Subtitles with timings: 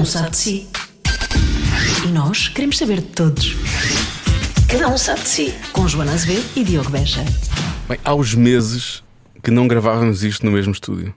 [0.00, 0.66] um sabe de si.
[2.04, 3.54] E nós queremos saber de todos.
[4.68, 5.54] Cada um sabe de si.
[5.72, 7.24] Com Joana Azevedo e Diogo Beja.
[7.88, 9.02] Bem, há uns meses
[9.42, 11.14] que não gravávamos isto no mesmo estúdio,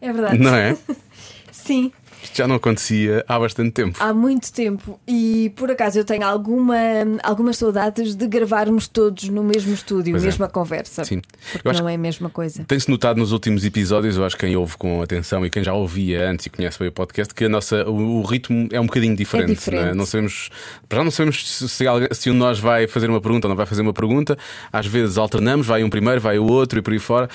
[0.00, 0.38] É verdade.
[0.38, 0.76] não é?
[1.52, 1.92] Sim,
[2.34, 3.96] Isto já não acontecia há bastante tempo.
[4.00, 4.98] há muito tempo.
[5.06, 6.74] E por acaso eu tenho alguma,
[7.22, 10.26] algumas saudades de gravarmos todos no mesmo estúdio, Pois é.
[10.26, 11.04] mesma conversa.
[11.04, 11.22] Sim.
[11.62, 12.64] Porque não é a mesma coisa.
[12.64, 15.74] Tem-se notado nos últimos episódios, eu acho que quem ouve com atenção e quem já
[15.74, 18.86] ouvia antes e conhece bem o podcast, que a nossa, o, o ritmo é um
[18.86, 19.52] bocadinho diferente.
[19.52, 19.82] É diferente.
[19.84, 19.94] Não, é?
[19.94, 20.50] não sabemos,
[20.88, 23.50] para já não sabemos se, se, se um de nós vai fazer uma pergunta ou
[23.50, 24.36] não vai fazer uma pergunta.
[24.72, 27.28] Às vezes alternamos, vai um primeiro, vai o outro e por aí fora.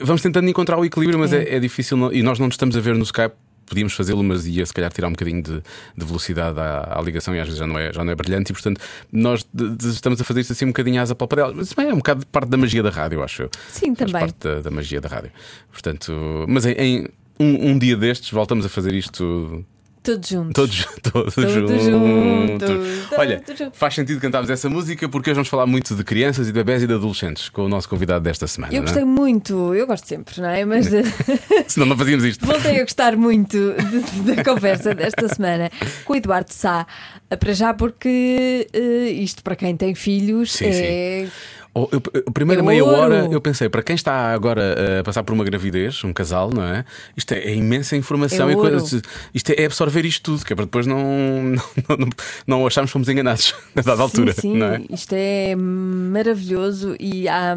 [0.00, 2.76] Vamos tentando encontrar o equilíbrio, mas é, é difícil não- e nós não nos estamos
[2.76, 3.34] a ver no Skype.
[3.68, 5.62] Podíamos fazê-lo, mas ia se calhar tirar um bocadinho de,
[5.96, 8.50] de velocidade à, à ligação e às vezes já não é, já não é brilhante.
[8.50, 8.80] E portanto,
[9.12, 11.54] nós de- de- estamos a fazer isto assim um bocadinho às apalpadelas.
[11.54, 13.50] Mas também é um bocado parte da magia da rádio, acho eu.
[13.70, 14.12] Sim, Faz também.
[14.28, 15.30] parte da, da magia da rádio.
[15.70, 17.08] Portanto, mas em, em
[17.38, 19.64] um, um dia destes voltamos a fazer isto
[20.08, 20.52] Todos juntos.
[20.54, 21.82] todos, todos, Todos juntos.
[21.82, 23.78] juntos, Olha, juntos.
[23.78, 26.82] faz sentido cantarmos essa música porque hoje vamos falar muito de crianças e de bebés
[26.82, 28.72] e de adolescentes com o nosso convidado desta semana.
[28.72, 28.82] Eu é?
[28.82, 30.64] gostei muito, eu gosto sempre, não é?
[30.64, 31.02] Mas eh,
[31.68, 32.46] Senão não fazíamos isto.
[32.46, 35.70] voltei a gostar muito de- da conversa desta semana
[36.04, 36.86] com o Eduardo Sá.
[37.30, 41.28] Eh, Para já, porque eh, isto para quem tem filhos Sim, é.
[41.28, 41.57] Oh,
[41.92, 42.96] eu- a primeira É meia ouro.
[42.98, 46.64] hora eu pensei, para quem está agora a passar por uma gravidez, um casal, não
[46.64, 46.84] é?
[47.16, 48.70] Isto é, é imensa informação É e ouro.
[48.70, 49.02] coisas.
[49.34, 51.62] Isto é absorver isto tudo, que é para depois não, não,
[51.98, 52.08] não,
[52.46, 54.82] não acharmos que fomos enganados a dada altura, sim, sim, não é?
[54.90, 57.56] isto é maravilhoso e há,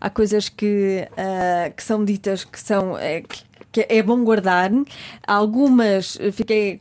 [0.00, 2.96] há coisas que, ah, que são ditas que são.
[2.98, 3.22] eh,
[3.72, 4.70] que- é bom guardar.
[5.26, 6.80] Algumas eh, fiquei,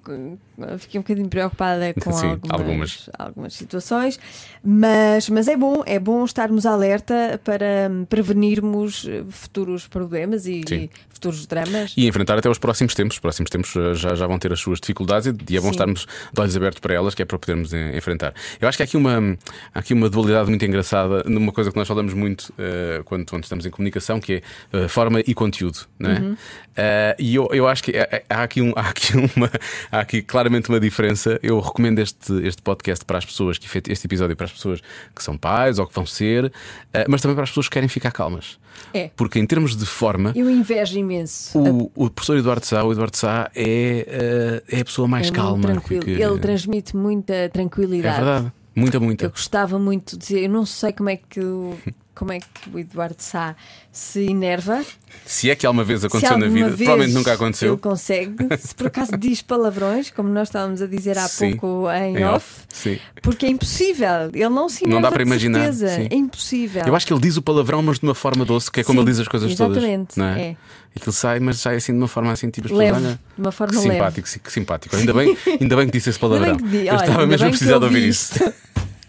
[0.78, 3.10] fiquei um bocadinho preocupada com Sim, algumas, algumas.
[3.18, 4.20] algumas situações,
[4.64, 10.90] mas, mas é bom, é bom estarmos alerta para prevenirmos eh, futuros problemas e, Sim.
[11.10, 11.94] futuros dramas.
[11.96, 13.16] E enfrentar até os próximos tempos.
[13.16, 15.72] Os próximos tempos eh, já, já vão ter as suas dificuldades e é bom Sim.
[15.72, 18.34] estarmos de olhos abertos para elas, que é para podermos eh, enfrentar.
[18.60, 19.38] Eu acho que há aqui uma,
[19.74, 23.44] há aqui uma dualidade muito engraçada numa coisa que nós falamos muito eh, quando, quando
[23.44, 24.42] estamos em comunicação, que é
[24.74, 25.80] eh, forma e conteúdo.
[26.00, 26.20] Não é?
[26.20, 26.38] Uhum.
[26.76, 29.52] Eh, e eu, eu acho que eh, há aqui, um, há, aqui uma,
[29.92, 31.38] há aqui claramente uma diferença.
[31.44, 34.82] Eu recomendo este, este podcast para as pessoas, que este episódio para as pessoas
[35.14, 36.52] que são pais ou que vão ser,
[36.94, 38.58] eh, mas também para as pessoas que querem ficar calmas.
[38.94, 39.10] É.
[39.16, 40.32] Porque em termos de forma.
[40.36, 41.58] Eu invejo imenso.
[41.60, 45.32] O, o professor Eduardo Sá, o Eduardo Sá é, eh, é a pessoa mais É
[45.32, 45.64] calma.
[45.68, 46.04] tranquilo.
[46.04, 48.16] que- Ele transmite muita É tranquilidade.
[48.24, 48.52] verdade.
[48.76, 49.26] Muita, muita.
[49.26, 51.76] Eu gostava muito de dizer, eu não sei como é que o,
[52.18, 53.56] como é que o Eduardo Sá
[53.92, 54.84] se enerva.
[55.24, 57.78] Se é que alguma vez aconteceu na alguma vida, vez provavelmente nunca Ele aconteceu.
[57.78, 58.36] consegue.
[58.58, 62.26] Se por acaso diz palavrões, como nós estávamos a dizer há Sim, pouco em, em
[62.26, 64.32] off, off, porque é impossível.
[64.34, 65.70] Ele não se enerva Não dá para imaginar.
[65.70, 66.84] É impossível.
[66.86, 69.00] Eu acho que ele diz o palavrão, mas de uma forma doce, que é como
[69.00, 70.18] Sim, ele diz as coisas exatamente, todas.
[70.18, 70.42] Não é?
[70.42, 70.58] é.
[70.96, 73.74] Aquilo sai, mas sai assim de uma forma assim, tipo, Leve, olha, de uma forma
[73.74, 73.92] que leve.
[73.92, 74.96] simpático, sim, que simpático.
[74.96, 76.58] Ainda bem, ainda bem que disse esse palavrão.
[76.74, 78.40] Eu estava mesmo a precisar de ouvi ouvir isto.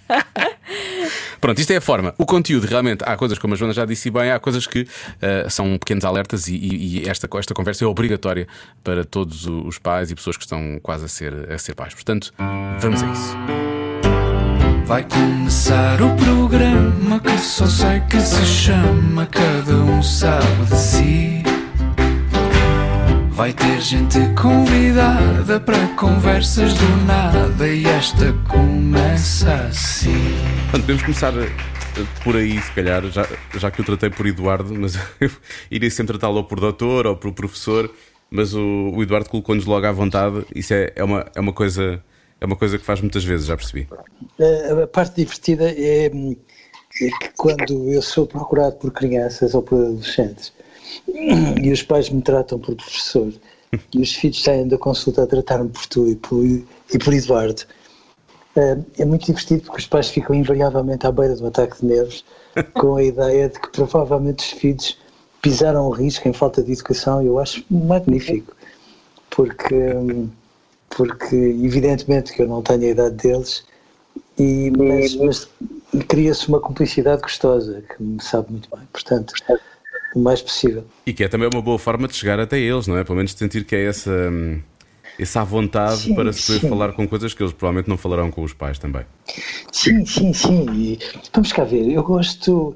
[1.41, 2.15] Pronto, isto é a forma.
[2.19, 4.87] O conteúdo, realmente, há coisas, como a Joana já disse bem, há coisas que
[5.23, 8.47] eh, são pequenos alertas e, e- e esta, esta conversa é obrigatória
[8.83, 11.95] para todos os pais e pessoas que estão quase a ser, a ser pais.
[11.95, 12.33] Portanto,
[12.81, 13.37] vamos a isso.
[14.87, 21.43] Vai começar o programa que só sei que se chama Cada um sabe de si.
[23.39, 30.11] Vai ter gente convidada para conversas do nada e esta começa assim.
[30.63, 31.49] Portanto, podemos começar eh,
[32.25, 33.25] por aí, se calhar, já,
[33.57, 35.31] já que eu tratei por Eduardo, mas eu
[35.71, 37.89] iria sempre tratá-lo ou por doutor ou por professor,
[38.29, 40.45] mas o, o Eduardo colocou-nos logo à vontade.
[40.53, 42.03] Isso é, é, uma, é, uma coisa,
[42.41, 43.89] é uma coisa que faz muitas vezes, já percebi.
[44.41, 49.81] A, a parte divertida é, é que quando eu sou procurado por crianças ou por
[49.81, 50.53] adolescentes
[51.07, 53.33] e os pais me tratam por professor.
[53.95, 57.63] E os filhos saem da consulta a tratar-me por tu e por, e por Eduardo,
[58.57, 61.87] eh, é muito divertido porque os pais ficam invariavelmente à beira de um ataque de
[61.87, 62.25] nervos
[62.75, 64.99] com a ideia de que provavelmente os filhos
[65.43, 67.23] pisaram o risco em falta de educação.
[67.23, 68.57] E eu acho magnífico
[69.31, 69.95] porque,
[70.89, 73.65] porque evidentemente que eu não tenho a idade deles
[74.39, 75.49] e, mas, mas
[76.09, 79.33] cria-se uma cumplicidade gostosa que me sabe muito bem, portanto
[80.19, 80.85] o mais possível.
[81.07, 83.05] E que é também uma boa forma de chegar até eles, não é?
[83.05, 84.61] Pelo menos sentir que é essa, hum,
[85.19, 86.69] essa vontade Sim, para se poder sim.
[86.69, 89.05] falar com coisas que eles provavelmente não falarão com os pais também.
[89.73, 90.67] Sim, sim, sim.
[90.73, 90.99] E
[91.33, 91.89] vamos cá ver.
[91.89, 92.75] Eu gosto,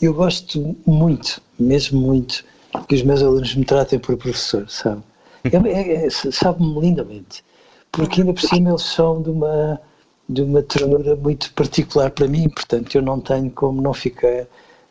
[0.00, 2.44] eu gosto muito, mesmo muito,
[2.88, 5.02] que os meus alunos me tratem por professor, sabe?
[5.44, 7.42] É, é, é, Sabe-me lindamente.
[7.90, 9.80] Porque ainda por cima eles são de uma,
[10.28, 14.46] de uma ternura muito particular para mim, portanto eu não tenho como não ficar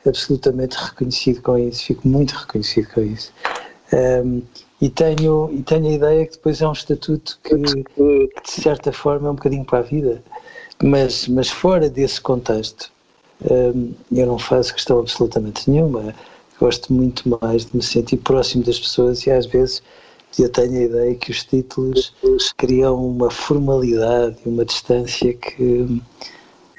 [0.06, 3.32] absolutamente reconhecido com isso, fico muito reconhecido com isso.
[3.94, 4.42] Um,
[4.82, 9.28] e tenho, e tenho a ideia que depois é um estatuto que, de certa forma
[9.28, 10.24] é um bocadinho para a vida.
[10.82, 12.92] Mas, mas fora desse contexto,
[13.50, 16.16] hum, eu não faço questão absolutamente nenhuma.
[16.60, 19.84] Gosto muito mais de me sentir próximo das pessoas e às vezes
[20.40, 22.16] eu tenho a ideia que os títulos
[22.58, 26.02] criam uma formalidade e uma distância que,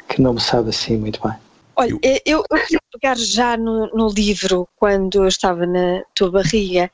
[0.08, 1.36] que não me sabe assim muito bem.
[1.74, 6.90] Olha, eu, eu queria pegar já no, no, livro, quando eu estava na tua barriga,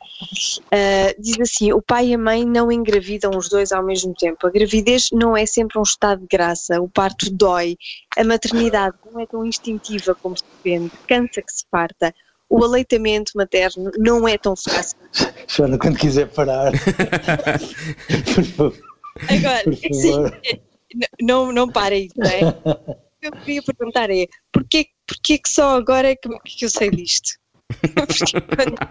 [0.66, 4.46] uh, diz assim: o pai e a mãe não engravidam os dois ao mesmo tempo.
[4.46, 7.76] A gravidez não é sempre um estado de graça, o parto dói,
[8.16, 12.14] a maternidade não é tão instintiva como se vende, cansa que se parta.
[12.50, 14.96] O aleitamento materno não é tão fácil.
[15.48, 16.72] Joana, quando quiser parar.
[18.34, 18.75] por favor.
[19.28, 20.40] Agora, por favor.
[20.44, 20.60] Sim,
[21.20, 22.98] não, não parem, não é?
[23.20, 26.91] que eu queria perguntar é porquê, porquê que só agora é que, que eu sei
[26.91, 27.38] disto?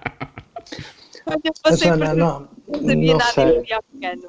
[1.27, 3.63] quando, eu passei não, não, não sei.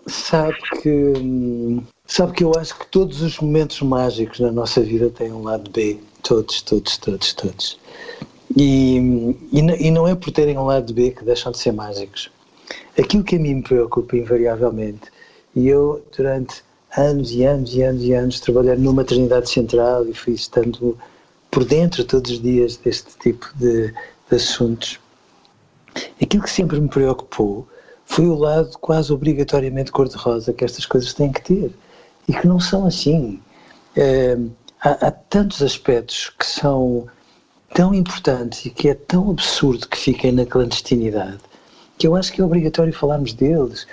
[0.06, 5.32] Sabe que, sabe que eu acho que todos os momentos mágicos na nossa vida têm
[5.32, 5.98] um lado B.
[6.22, 7.78] Todos, todos, todos, todos.
[8.56, 8.98] E,
[9.52, 12.30] e, e não é por terem um lado B que deixam de ser mágicos.
[12.98, 15.10] Aquilo que a mim me preocupa invariavelmente,
[15.54, 16.62] e eu durante
[16.98, 20.98] anos e anos e anos e anos trabalhar numa maternidade central e fui estando
[21.50, 23.92] por dentro todos os dias deste tipo de,
[24.28, 24.98] de assuntos.
[26.20, 27.66] Aquilo que sempre me preocupou
[28.04, 31.72] foi o lado quase obrigatoriamente cor-de-rosa que estas coisas têm que ter
[32.26, 33.40] e que não são assim.
[33.96, 34.36] É,
[34.80, 37.06] há, há tantos aspectos que são
[37.74, 41.38] tão importantes e que é tão absurdo que fiquem na clandestinidade
[41.98, 43.86] que eu acho que é obrigatório falarmos deles.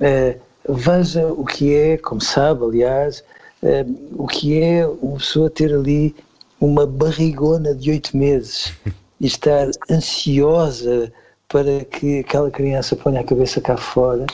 [0.00, 0.38] É,
[0.74, 3.22] veja o que é, como sabe, aliás,
[3.62, 6.14] eh, o que é uma pessoa ter ali
[6.60, 8.72] uma barrigona de oito meses
[9.20, 11.12] e estar ansiosa
[11.48, 14.26] para que aquela criança ponha a cabeça cá fora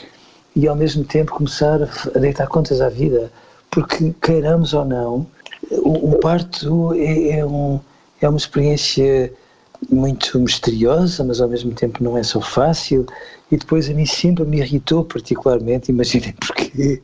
[0.54, 1.80] e ao mesmo tempo começar
[2.14, 3.30] a deitar contas à vida,
[3.70, 5.26] porque queiramos ou não,
[5.84, 7.80] um parto é, é, um,
[8.20, 9.32] é uma experiência
[9.90, 13.06] muito misteriosa, mas ao mesmo tempo não é só fácil
[13.50, 17.00] e depois a mim sempre me irritou particularmente, imaginem porquê,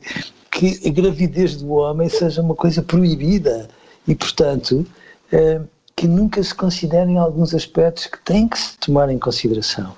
[0.51, 3.69] que a gravidez do homem seja uma coisa proibida
[4.07, 4.87] e, portanto,
[5.31, 5.61] eh,
[5.97, 9.95] que nunca se considerem alguns aspectos que têm que se tomar em consideração.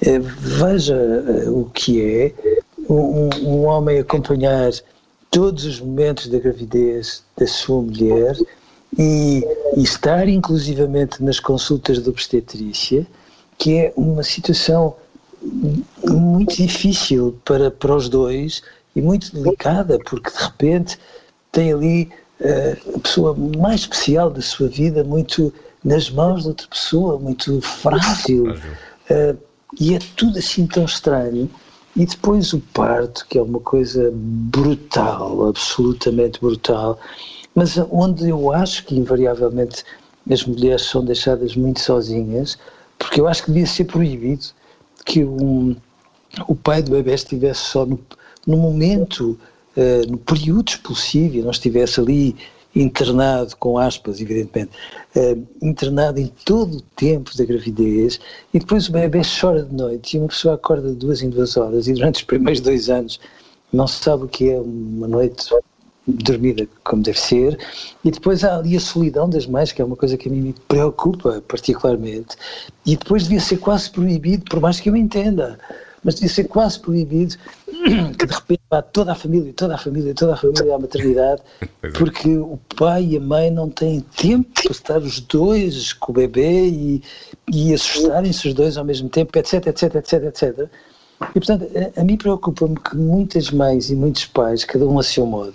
[0.00, 2.32] Eh, veja eh, o que é
[2.88, 4.70] um, um homem acompanhar
[5.30, 8.36] todos os momentos da gravidez da sua mulher
[8.98, 9.44] e,
[9.76, 13.06] e, estar inclusivamente nas consultas de obstetrícia,
[13.58, 14.96] que é uma situação
[16.06, 18.62] muito difícil para, para os dois
[18.94, 20.98] e muito delicada, porque de repente
[21.52, 22.10] tem ali
[22.40, 25.52] uh, a pessoa mais especial da sua vida, muito
[25.84, 28.52] nas mãos de outra pessoa, muito frágil.
[28.52, 29.38] Uh,
[29.78, 31.48] e é tudo assim tão estranho.
[31.96, 36.98] E depois o parto, que é uma coisa brutal, absolutamente brutal,
[37.54, 39.84] mas onde eu acho que invariavelmente
[40.30, 42.58] as mulheres são deixadas muito sozinhas,
[42.98, 44.46] porque eu acho que devia ser proibido
[45.04, 45.74] que um,
[46.46, 47.98] o pai do bebê estivesse só no,
[48.46, 49.38] no momento,
[49.76, 52.36] uh, no período expulsivo, não estivesse ali
[52.74, 54.70] internado, com aspas, evidentemente,
[55.16, 58.20] uh, internado em todo o tempo da gravidez,
[58.54, 61.56] e depois o bebê chora de noite e uma pessoa acorda de duas em duas
[61.56, 63.18] horas e durante os primeiros dois anos
[63.72, 65.52] não sabe o que é uma noite
[66.06, 67.58] dormida como deve ser,
[68.04, 70.40] e depois há ali a solidão das mães, que é uma coisa que a mim
[70.40, 72.36] me preocupa particularmente,
[72.86, 75.58] e depois devia ser quase proibido, por mais que eu entenda,
[76.02, 77.36] mas devia ser quase proibido
[78.18, 81.42] que de repente vá toda a família, toda a família, toda a família à maternidade,
[81.82, 81.90] é.
[81.90, 86.14] porque o pai e a mãe não têm tempo para estar os dois com o
[86.14, 87.02] bebê e,
[87.52, 90.70] e assustarem-se os dois ao mesmo tempo, etc, etc, etc, etc.
[91.34, 95.02] E portanto, a, a mim preocupa-me que muitas mães e muitos pais, cada um a
[95.02, 95.54] seu modo,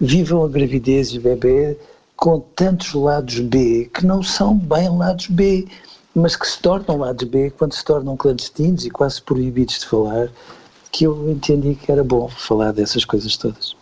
[0.00, 1.76] vivam a gravidez e o bebê
[2.16, 5.66] com tantos lados B que não são bem lados B,
[6.14, 10.28] mas que se tornam lados B quando se tornam clandestinos e quase proibidos de falar,
[10.90, 13.76] que eu entendi que era bom falar dessas coisas todas.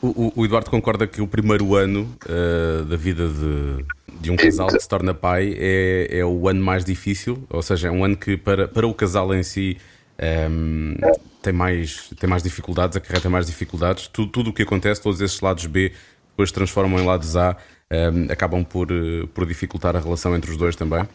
[0.00, 3.84] O, o Eduardo concorda que o primeiro ano uh, da vida de,
[4.20, 7.88] de um casal que se torna pai é, é o ano mais difícil, ou seja,
[7.88, 9.78] é um ano que para, para o casal em si
[10.18, 14.08] um, ehm, tem, mais, tem mais dificuldades, acarreta mais dificuldades.
[14.08, 15.92] Tudo, tudo o que acontece, todos esses lados B
[16.30, 17.56] depois se transformam em lados A,
[17.90, 21.08] um, ehm, acabam por, eh, por dificultar a relação entre os dois também?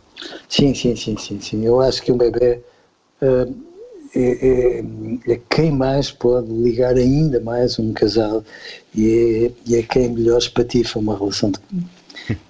[0.48, 1.42] Sim, sim, sim, sim.
[1.42, 1.66] sim.
[1.66, 2.62] Eu acho que um bebê
[3.22, 3.70] uh,
[4.16, 8.44] é, é, é, quem mais pode ligar ainda mais um casal
[8.96, 11.52] e é, e é quem melhor espatifa uma relação.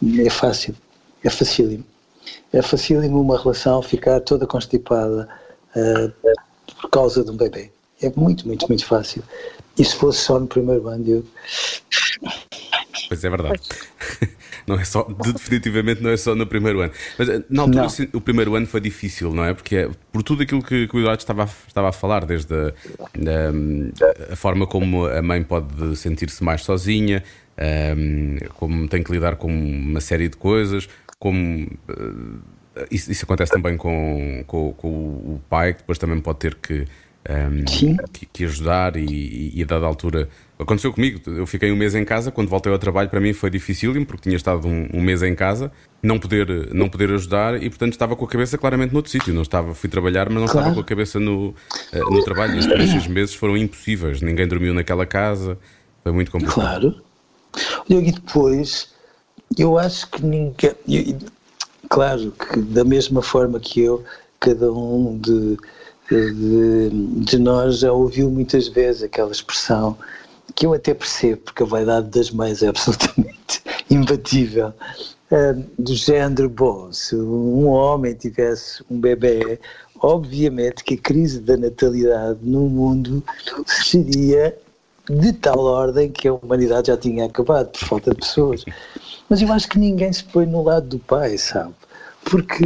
[0.01, 0.75] De, é fácil,
[1.23, 1.83] é facílimo.
[2.53, 5.27] É facílimo uma relação ficar toda constipada
[5.75, 6.11] uh,
[6.81, 7.71] por causa de um bebê.
[8.01, 9.23] É muito, muito, muito fácil.
[9.77, 11.25] E se fosse só no primeiro ano, eu...
[13.07, 13.59] Pois é verdade.
[14.67, 16.93] Não é só, definitivamente não é só no primeiro ano.
[17.17, 18.07] Mas eh, na altura Não.
[18.13, 19.51] o primeiro ano foi difícil, não é?
[19.51, 22.53] Porque é por tudo aquilo que, que o Eduardo estava, a- estava a falar, desde
[22.53, 22.67] a,
[24.29, 27.23] a- a forma como a mãe pode sentir-se mais sozinha,
[27.57, 32.39] ehm, como tem que lidar com uma série de coisas, como eh,
[32.91, 36.85] isso, isso acontece também com, com, com o pai, que depois também pode ter que,
[37.25, 37.97] ehm, Sim.
[38.13, 40.29] que, que ajudar e, e, a dada altura.
[40.57, 43.49] Aconteceu comigo, eu fiquei um mês em casa, quando voltei ao trabalho para mim foi
[43.49, 45.71] dificílimo, porque tinha estado um, um mês em casa,
[46.03, 49.33] não poder, não poder ajudar e portanto estava com a cabeça claramente noutro sítio.
[49.33, 50.59] Não estava, fui trabalhar, mas não Claro.
[50.59, 51.55] estava com a cabeça no,
[51.93, 52.57] eh, no trabalho.
[52.57, 55.57] Os primeiros meses foram impossíveis, ninguém dormiu naquela casa,
[56.03, 56.53] foi muito complicado.
[56.61, 56.95] Claro.
[57.89, 58.93] E depois,
[59.57, 60.75] eu acho que ninguém.
[61.89, 64.03] Claro que, da mesma forma que eu,
[64.39, 65.57] cada um de,
[66.09, 66.89] de,
[67.25, 69.97] de nós já ouviu muitas vezes aquela expressão
[70.55, 74.73] que eu até percebo, porque a vaidade das mães é absolutamente imbatível.
[75.31, 79.59] ah, do género, bom, se um homem tivesse um bebê,
[79.99, 83.23] obviamente que a crise da natalidade no mundo
[83.65, 84.57] seria
[85.09, 88.63] de tal ordem que a humanidade já tinha acabado por falta de pessoas.
[89.29, 91.73] Mas eu acho que ninguém se põe no lado do pai, sabe?
[92.23, 92.65] Porque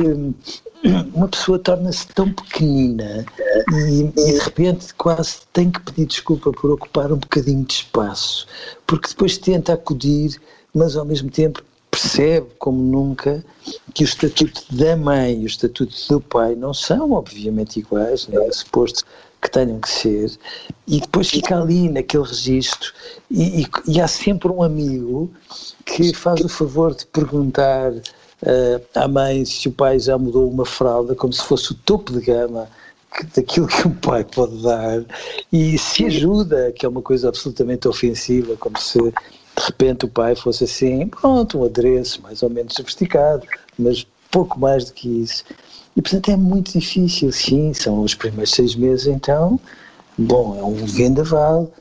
[1.14, 3.26] uma pessoa torna-se tão pequenina
[3.72, 8.46] e, e de repente quase tem que pedir desculpa por ocupar um bocadinho de espaço,
[8.86, 10.42] porque depois tenta acudir,
[10.74, 13.46] mas ao mesmo tempo percebe como nunca
[13.94, 18.44] que o estatuto da mãe e o estatuto do pai não são obviamente iguais, nem
[18.46, 19.06] é suposto
[19.44, 20.32] que tenham que ser,
[20.88, 22.92] e depois fica ali naquele registro,
[23.30, 25.30] e, e- e há sempre um amigo
[25.86, 27.92] que faz o favor de perguntar
[28.46, 32.12] eh, à mãe se o pai já mudou uma fralda, como se fosse o topo
[32.12, 32.68] de gama
[33.16, 35.04] que- daquilo que um pai pode dar,
[35.52, 40.36] e se ajuda, que é uma coisa absolutamente ofensiva, como se de repente o pai
[40.36, 43.46] fosse assim, pronto, um adereço mais ou menos sofisticado,
[43.80, 45.44] mas pouco mais do que isso.
[45.96, 49.60] E portanto é muito difícil, sim, são os primeiros seis meses, então,
[50.18, 51.72] bom, é um vendaval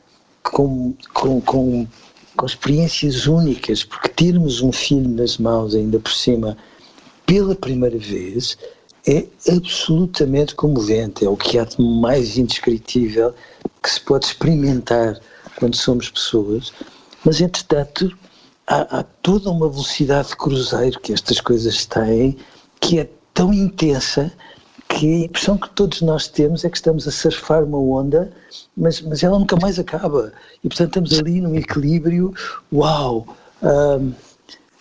[0.42, 1.86] com, com, com,
[2.36, 6.56] com experiências únicas, porque termos um filho nas mãos ainda por cima
[7.24, 8.58] pela primeira vez
[9.06, 13.34] é absolutamente comovente, é o que há de mais indescritível
[13.82, 15.18] que se pode experimentar
[15.58, 16.72] quando somos pessoas,
[17.24, 18.16] mas entretanto
[18.66, 22.36] há, há toda uma velocidade de cruzeiro que estas coisas têm
[22.80, 24.32] que é tão intensa
[24.88, 28.30] que a impressão que todos nós temos é que estamos a surfar uma onda,
[28.76, 30.32] mas, mas ela nunca mais acaba.
[30.62, 32.34] E portanto estamos ali num equilíbrio,
[32.72, 33.26] uau!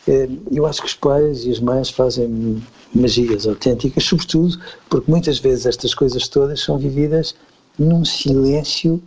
[0.08, 2.62] Eh, eu acho que os pais e as mães fazem
[2.94, 7.36] magias autênticas, sobretudo porque muitas vezes estas coisas todas são vividas
[7.78, 9.02] num silêncio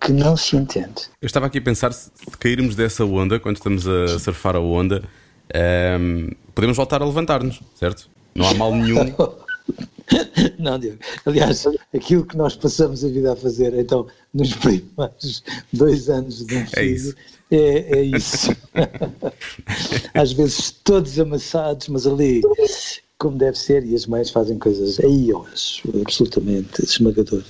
[0.00, 1.10] que não se entende.
[1.20, 5.02] Eu estava aqui a pensar se cairmos dessa onda, quando estamos a surfar a onda,
[5.52, 8.08] ehm, podemos voltar a levantar-nos, certo?
[8.36, 9.14] Não há mal nenhum.
[10.58, 10.98] Não, Diego.
[11.24, 16.56] Aliás, aquilo que nós passamos a vida a fazer, então, nos primeiros dois anos de
[16.56, 17.14] um filho, isso.
[17.50, 18.56] é, é isso.
[20.14, 22.42] Às vezes todos amassados, mas ali,
[23.18, 27.42] como deve ser, e as mães fazem coisas, aí eu acho, absolutamente esmagador.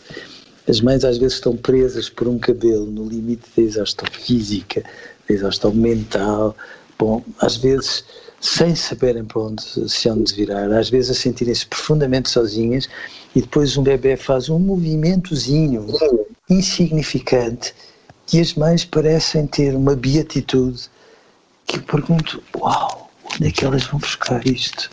[0.68, 4.82] As mães às vezes estão presas por um cabelo no limite da exaustão física,
[5.28, 6.56] da exaustão mental,
[6.98, 8.04] bom, às vezes
[8.46, 12.88] sem saberem para onde se hão de virar, às vezes a sentirem-se profundamente sozinhas
[13.34, 15.86] e depois um bebê faz um movimentozinho
[16.48, 17.74] insignificante
[18.32, 20.88] e as mães parecem ter uma beatitude
[21.66, 24.90] que eu pergunto, uau, onde é que elas vão buscar isto?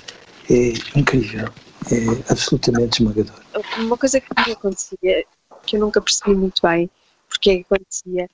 [0.49, 1.47] É incrível,
[1.91, 3.39] é absolutamente esmagador.
[3.77, 5.25] Uma coisa que me acontecia,
[5.65, 6.89] que eu nunca percebi muito bem
[7.29, 8.29] porque é que acontecia,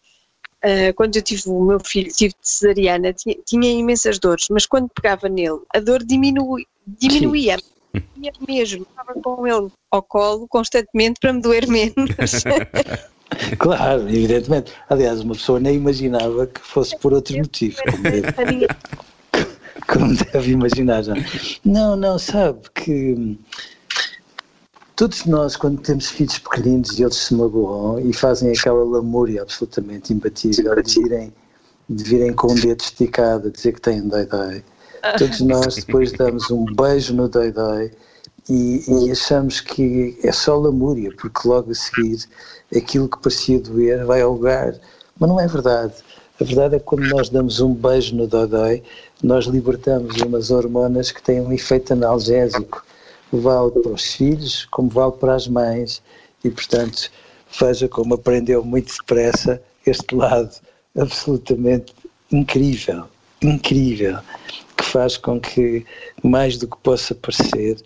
[0.63, 4.66] ah, quando eu tive o meu filho, tive de cesariana, tinha, tinha imensas dores, mas
[4.66, 7.58] quando pegava nele, a dor diminui, diminuía.
[8.13, 11.94] Tinha mesmo, estava com ele ao colo constantemente para me doer menos.
[13.60, 14.74] Claro, evidentemente.
[14.89, 18.68] Aliás, uma pessoa nem imaginava que fosse por outro motivo, como deve,
[19.88, 21.04] como deve imaginar.
[21.63, 23.38] Não, não, sabe que
[25.00, 30.12] todos nós, quando temos filhos pequeninos e eles se magoam e fazem aquela lamúria absolutamente
[30.12, 31.34] imbatível de virem,
[31.89, 34.62] de virem com o dedo esticado a dizer que têm dói-dói,
[35.18, 37.94] todos nós depois damos um beijo no dói-dói
[38.50, 42.25] e, e achamos que é só lamúria, porque logo a seguir
[42.75, 44.75] aquilo que parecia doer vai ao lugar.
[45.18, 45.94] Mas não é verdade.
[46.41, 48.84] A verdade é que quando nós damos um beijo no dodói,
[49.24, 52.84] nós libertamos umas hormonas que têm um efeito analgésico.
[53.32, 56.02] Vale para os filhos, como vale para as mães.
[56.44, 57.12] e, portanto,
[57.60, 60.56] veja como aprendeu muito depressa este lado
[60.98, 61.94] absolutamente
[62.32, 63.06] incrível,
[63.42, 64.20] incrível,
[64.78, 65.86] que faz com que,
[66.24, 67.78] mais do que possa parecer,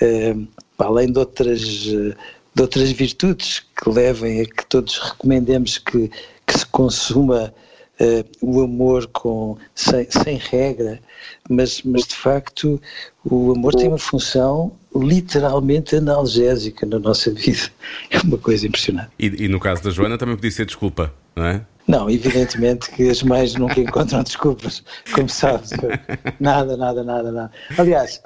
[0.00, 0.34] eh,
[0.78, 6.10] além de outras, de outras virtudes que levem a que todos recomendemos que,
[6.46, 7.52] que se consuma
[8.00, 11.00] uh, o amor com, sem, sem regra,
[11.48, 12.80] mas, mas de facto
[13.24, 17.70] o amor tem uma função literalmente analgésica na nossa vida.
[18.10, 19.10] É uma coisa impressionante.
[19.18, 21.66] E, e no caso da Joana também podia ser desculpa, não é?
[21.86, 24.82] Não, evidentemente que as mães nunca encontram desculpas,
[25.14, 25.70] como sabes.
[26.40, 27.52] Nada, nada, nada, nada.
[27.78, 28.20] Aliás,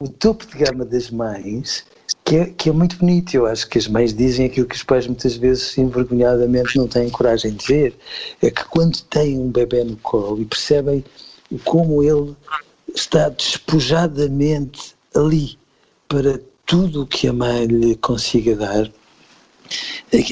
[0.00, 1.84] o topo de gama das mães,
[2.24, 4.82] que é, que é muito bonito, eu acho que as mães dizem aquilo que os
[4.82, 7.94] pais muitas vezes envergonhadamente não têm coragem de ver,
[8.40, 11.04] é que quando têm um bebê no colo e percebem
[11.64, 12.34] como ele
[12.94, 15.58] está despojadamente ali
[16.08, 18.90] para tudo o que a mãe lhe consiga dar,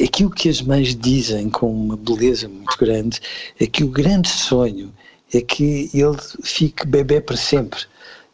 [0.02, 3.20] aquilo que as mães dizem com uma beleza muito grande
[3.58, 4.92] é que o grande sonho
[5.32, 7.80] é que ele fique bebê para sempre,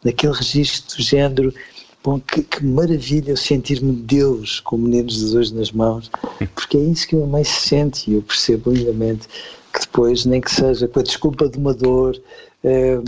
[0.03, 1.53] naquele registro do género.
[2.03, 6.09] Bom, que, que maravilha sentir-me Deus com meninos de dois nas mãos,
[6.55, 9.27] porque é isso que a mãe se sente e eu percebo lindamente
[9.73, 12.19] que depois, nem que seja com a desculpa de uma dor,
[12.63, 12.99] eh,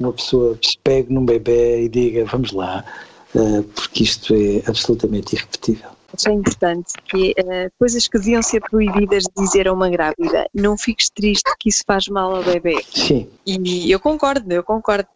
[0.00, 2.84] uma pessoa pegue num bebê e diga vamos lá,
[3.34, 5.90] eh, porque isto é absolutamente irrepetível
[6.26, 10.46] é importante, que uh, coisas que deviam ser proibidas de dizer a uma grávida.
[10.54, 12.82] Não fiques triste que isso faz mal ao bebê.
[12.90, 13.28] Sim.
[13.46, 15.08] E eu concordo, eu concordo.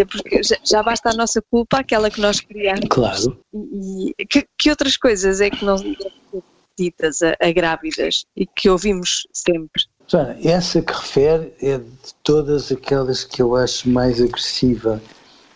[0.00, 2.86] Até porque já, já basta a nossa culpa, aquela que nós criamos.
[2.88, 3.38] Claro.
[3.52, 5.96] E, e que, que, outras coisas é que não devem
[6.30, 6.42] ser
[6.78, 9.82] ditas a, a grávidas e que ouvimos sempre?
[10.08, 15.02] Joana, essa que refere é de todas aquelas que eu acho mais agressiva.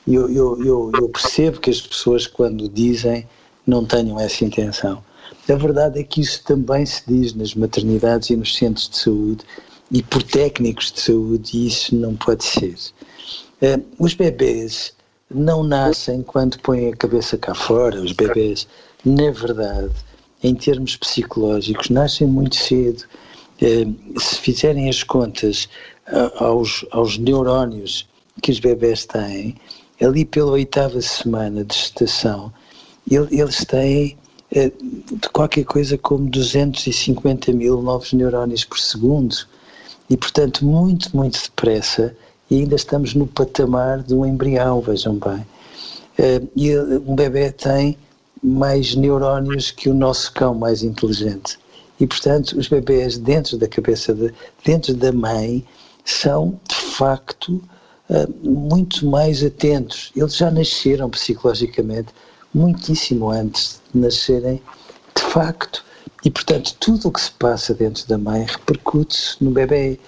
[0.07, 3.27] Eu, eu, eu, eu percebo que as pessoas, quando dizem,
[3.67, 5.03] não tenham essa intenção.
[5.49, 9.45] A verdade é que isso também se diz nas maternidades e nos centros de saúde
[9.91, 12.75] e por técnicos de saúde, e isso não pode ser.
[13.63, 14.93] Uh, os bebês
[15.31, 18.69] não nascem quando põem a cabeça cá fora, os bebês,
[19.05, 19.93] na verdade,
[20.43, 23.05] em termos psicológicos, nascem muito cedo.
[23.63, 25.69] Uh, se fizerem as contas
[26.37, 28.07] aos, aos neurónios
[28.43, 29.57] que os bebés têm,
[30.03, 32.53] ali pela oitava semana de gestação,
[33.11, 34.17] eles têm
[34.51, 39.37] eh, de qualquer coisa como 250 mil novos neurónios por segundo
[40.09, 42.17] e, portanto, muito, muito depressa
[42.51, 45.47] e ainda estamos no patamar de um embrião, vejam bem.
[46.19, 47.97] Eh, e um bebê tem
[48.43, 51.59] mais neurónios que o nosso cão mais inteligente.
[51.99, 54.33] E, portanto, os bebés dentro da cabeça, de,
[54.65, 55.65] dentro da mãe,
[56.05, 57.63] são, de facto,
[58.11, 60.13] eh, muito mais atentos.
[60.15, 62.09] Eles já nasceram psicologicamente
[62.53, 64.63] muitíssimo antes de nascerem,
[65.17, 65.85] de facto.
[66.25, 69.99] E, portanto, tudo o que se passa dentro da mãe repercute-se no bebê.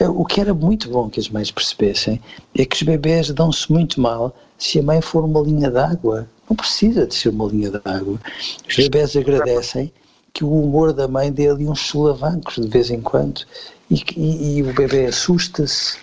[0.00, 2.20] É, o que era muito bom que as mães percebessem
[2.56, 6.26] é que os bebés dão-se muito mal se a mãe for uma linha d'água.
[6.48, 8.18] Não precisa de ser uma linha d'água.
[8.66, 9.92] Os bebés agradecem
[10.32, 13.42] que o humor da mãe dê ali uns solavancos de vez em quando
[13.90, 15.98] e, e, e o bebê assusta-se,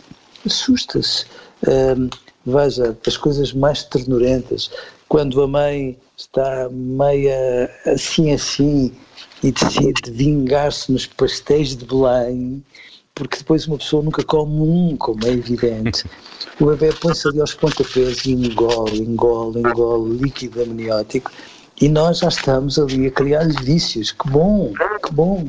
[0.46, 1.26] assusta-se.
[2.46, 4.70] Veja, as coisas mais ternurentas,
[5.10, 8.94] quando a mãe está meia assim assim
[9.44, 12.64] e decide vingar-se nos pastéis de Belém,
[13.17, 16.06] porque depois uma pessoa nunca come um, como é evidente.
[16.60, 21.32] O bebê põe-se ali aos pontapés e engole, engole, engole líquido amniótico
[21.82, 24.12] e nós já estamos ali a criar vícios.
[24.12, 24.71] Que bom,
[25.03, 25.47] que bom.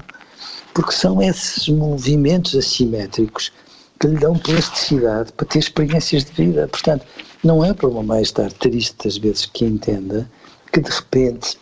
[0.72, 3.52] Porque são esses movimentos assimétricos
[4.00, 6.68] que lhe dão plasticidade para ter experiências de vida.
[6.68, 7.04] Portanto,
[7.44, 10.28] não é para uma mãe estar triste às vezes que entenda
[10.72, 11.58] que de repente,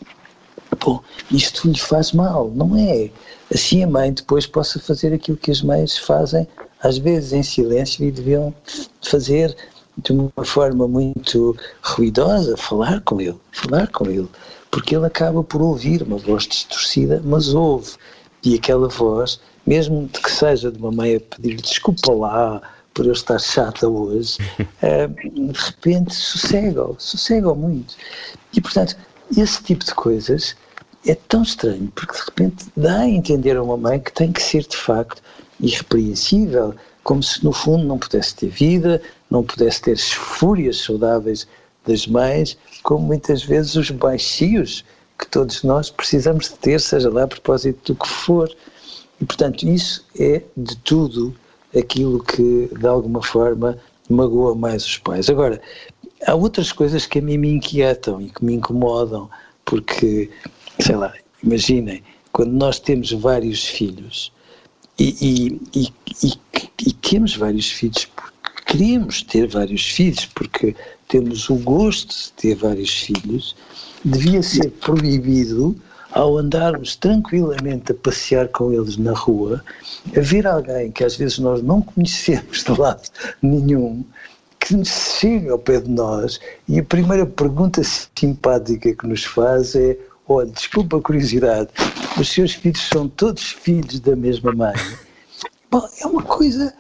[0.85, 3.11] bom, isto lhe faz mal, não é?
[3.53, 6.47] Assim a mãe depois possa fazer aquilo que as mães fazem,
[6.83, 8.55] às vezes em silêncio, e deviam
[9.03, 9.57] fazer
[9.99, 14.29] de uma forma muito ruidosa, falar com ele, falar com ele,
[14.71, 17.93] porque ele acaba por ouvir uma voz distorcida, mas ouve,
[18.45, 22.61] e aquela voz, mesmo que seja de uma mãe a pedir desculpa lá,
[22.93, 25.09] por eu estar chata hoje, uh,
[25.53, 27.95] de repente sossegam, sossegam muito.
[28.55, 28.97] E, portanto,
[29.37, 30.57] esse tipo de coisas
[31.07, 34.43] é tão estranho, porque de repente dá a entender a uma mãe que tem que
[34.43, 35.23] ser, de facto,
[35.61, 41.47] irrepreensível, como se no fundo não pudesse ter vida, não pudesse ter as fúrias saudáveis
[41.87, 44.85] das mães, como muitas vezes os baixios
[45.19, 48.55] que todos nós precisamos de ter, seja lá a propósito do que for.
[49.21, 51.35] E, portanto, isso é de tudo
[51.77, 55.31] aquilo que de alguma forma magoa mais os pais.
[55.31, 55.61] Agora,
[56.27, 59.31] há outras coisas que a mim me inquietam e que me incomodam,
[59.65, 60.31] porque,
[60.81, 61.13] sei lá,
[61.43, 64.33] imaginem, quando nós temos vários filhos
[64.99, 66.33] e, e, e,
[66.87, 68.33] e, temos vários filhos porque
[68.67, 70.75] queremos ter vários filhos, porque
[71.09, 73.55] temos o gosto de ter vários filhos,
[74.05, 75.77] devia ser proibido
[76.13, 79.63] ao andarmos tranquilamente a passear com eles na rua,
[80.07, 83.03] ver alguém que às vezes nós não conhecemos de lado
[83.43, 84.05] nenhum,
[84.59, 87.83] que chega ao pé de nós e a primeira pergunta
[88.19, 89.97] simpática que nos faz é:
[90.29, 91.71] olha, desculpa a curiosidade,
[92.19, 94.75] os seus filhos são todos filhos da mesma mãe?
[95.71, 96.75] Bom, é uma coisa,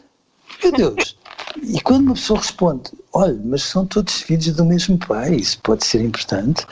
[0.62, 1.16] meu Deus.
[1.62, 5.84] E quando uma pessoa responde, olha, mas são todos filhos do mesmo pai, isso pode
[5.84, 6.66] ser importante,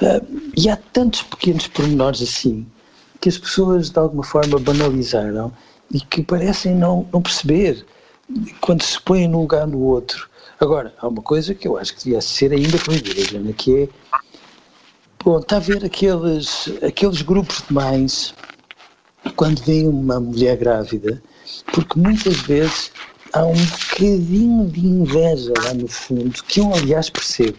[0.00, 2.64] Uh, e há tantos pequenos pormenores assim
[3.20, 5.52] que as pessoas de alguma forma banalizaram
[5.92, 7.84] e que parecem não, não perceber
[8.60, 10.28] quando se põem no lugar do outro.
[10.60, 13.88] Agora, há uma coisa que eu acho que devia ser ainda proibida, que é
[15.24, 18.34] bom, está a ver aqueles, aqueles grupos de mães
[19.36, 21.22] quando vem uma mulher grávida,
[21.72, 22.90] porque muitas vezes
[23.32, 27.58] há um bocadinho de inveja lá no fundo, que eu aliás percebo.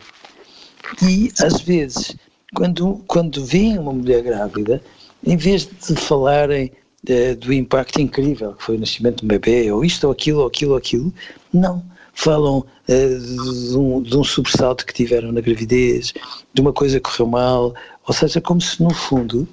[1.01, 2.15] E às vezes
[2.53, 4.81] quando, quando veem uma mulher grávida,
[5.25, 6.71] em vez de falarem
[7.03, 10.47] de, do impacto incrível que foi o nascimento um bebê, ou isto, ou aquilo, ou
[10.47, 11.13] aquilo, ou aquilo,
[11.53, 11.83] não.
[12.21, 16.13] Falam uh, de, um, de um sobressalto que tiveram na gravidez,
[16.53, 17.73] de uma coisa que correu mal,
[18.05, 19.47] ou seja, como se no fundo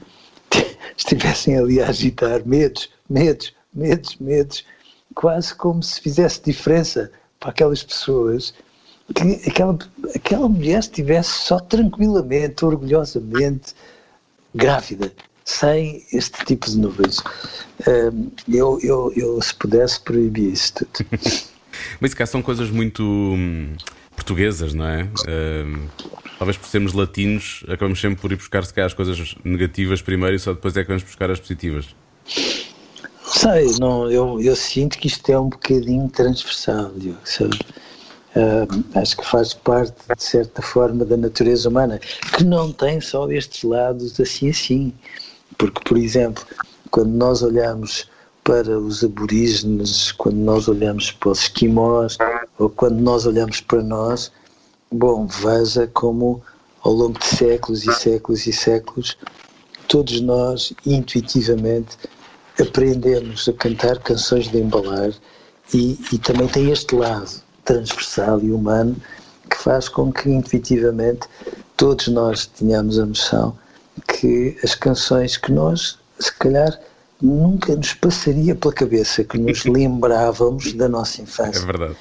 [0.98, 4.64] estivessem ali a agitar medos, medos, medos, medos,
[5.14, 8.52] quase como se fizesse diferença para aquelas pessoas
[9.14, 9.78] que aquela,
[10.16, 13.74] aquela mulher estivesse só tranquilamente, orgulhosamente
[14.52, 15.12] grávida,
[15.44, 17.22] sem este tipo de nuvens.
[18.48, 21.06] Eu, eu, eu, se pudesse, proibir isso tudo.
[22.00, 23.74] Mas cá são coisas muito hum,
[24.14, 25.08] portuguesas, não é?
[26.38, 30.36] talvez por sermos latinos, acabamos sempre por ir buscar se calhar as coisas negativas primeiro
[30.36, 31.86] e só depois é que vamos buscar as positivas.
[33.26, 37.58] Sei, não, eu, eu sinto que isto é um bocadinho transversal, Diogo, sabe?
[38.36, 41.98] Uh, acho que faz parte, de certa forma, da natureza humana,
[42.36, 44.92] que não tem só estes lados assim assim.
[45.56, 46.44] Porque, por exemplo,
[46.90, 48.08] quando nós olhamos
[48.46, 52.16] para os aborígenes, quando nós olhamos para os esquimós,
[52.56, 54.30] ou quando nós olhamos para nós,
[54.88, 56.40] bom, veja como
[56.84, 59.18] ao longo de séculos e séculos e séculos,
[59.88, 61.98] todos nós intuitivamente
[62.60, 65.10] aprendemos a cantar canções de embalar
[65.74, 68.94] e, e também tem este lado transversal e humano
[69.50, 71.26] que faz com que intuitivamente
[71.76, 73.58] todos nós tenhamos a noção
[74.06, 76.78] que as canções que nós, se calhar,
[77.20, 81.62] nunca nos passaria pela cabeça que nos lembrávamos da nossa infância.
[81.62, 81.96] É verdade.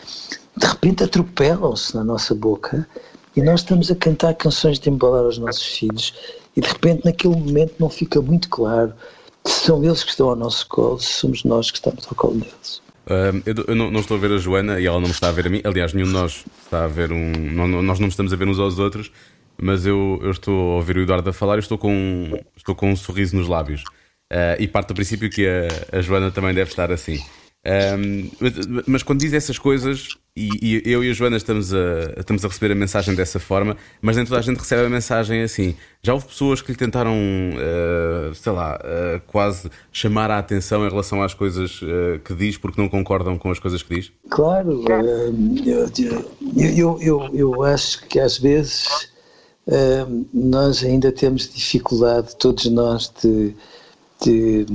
[0.58, 2.88] De repente atropelam-se na nossa boca
[3.36, 6.13] e nós estamos a cantar canções de embalar aos nossos filhos
[6.56, 8.93] e de repente naquele momento não fica muito claro
[9.45, 12.36] se são eles que estão ao nosso colo, se somos nós que estamos ao colo
[12.36, 12.82] deles.
[13.06, 15.30] Uh, eu, eu não, não, estou a ver a Joana e ela não me está
[15.30, 15.62] a ver a mim.
[15.63, 17.32] Aliás, nenhum de nós está a ver um.
[17.32, 19.12] Não, nós não estamos a ver uns aos outros,
[19.62, 22.91] mas eu, eu estou a ouvir o Eduardo a falar e estou com, estou com
[22.91, 23.84] um sorriso nos lábios.
[24.36, 27.24] Uh, e parte do princípio que a, a Joana também deve estar assim.
[27.65, 28.54] Um, mas,
[28.86, 32.50] mas, quando diz essas coisas, e, e, eu e a Joana estamos a, estamos a
[32.50, 35.74] receber a mensagem dessa forma, mas nem toda a gente recebe a mensagem assim.
[36.04, 40.89] Já houve pessoas que lhe tentaram, uh, sei lá, uh, quase chamar a atenção em
[40.89, 41.80] relação às coisas
[42.26, 44.12] que diz porque não concordam com as coisas que diz?
[44.30, 44.84] Claro,
[45.65, 45.89] eu,
[46.58, 49.10] eu, eu, eu acho que às vezes
[50.34, 53.56] nós ainda temos dificuldade, todos nós, de,
[54.21, 54.65] de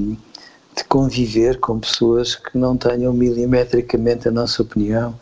[0.76, 5.18] de conviver com pessoas que não tenham milimetricamente a nossa opinião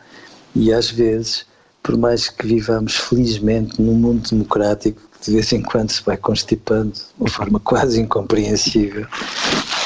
[0.54, 1.46] e às vezes,
[1.82, 6.16] por mais que vivamos felizmente num mundo democrático que de vez em quando se vai
[6.16, 9.06] constipando de uma forma quase incompreensível,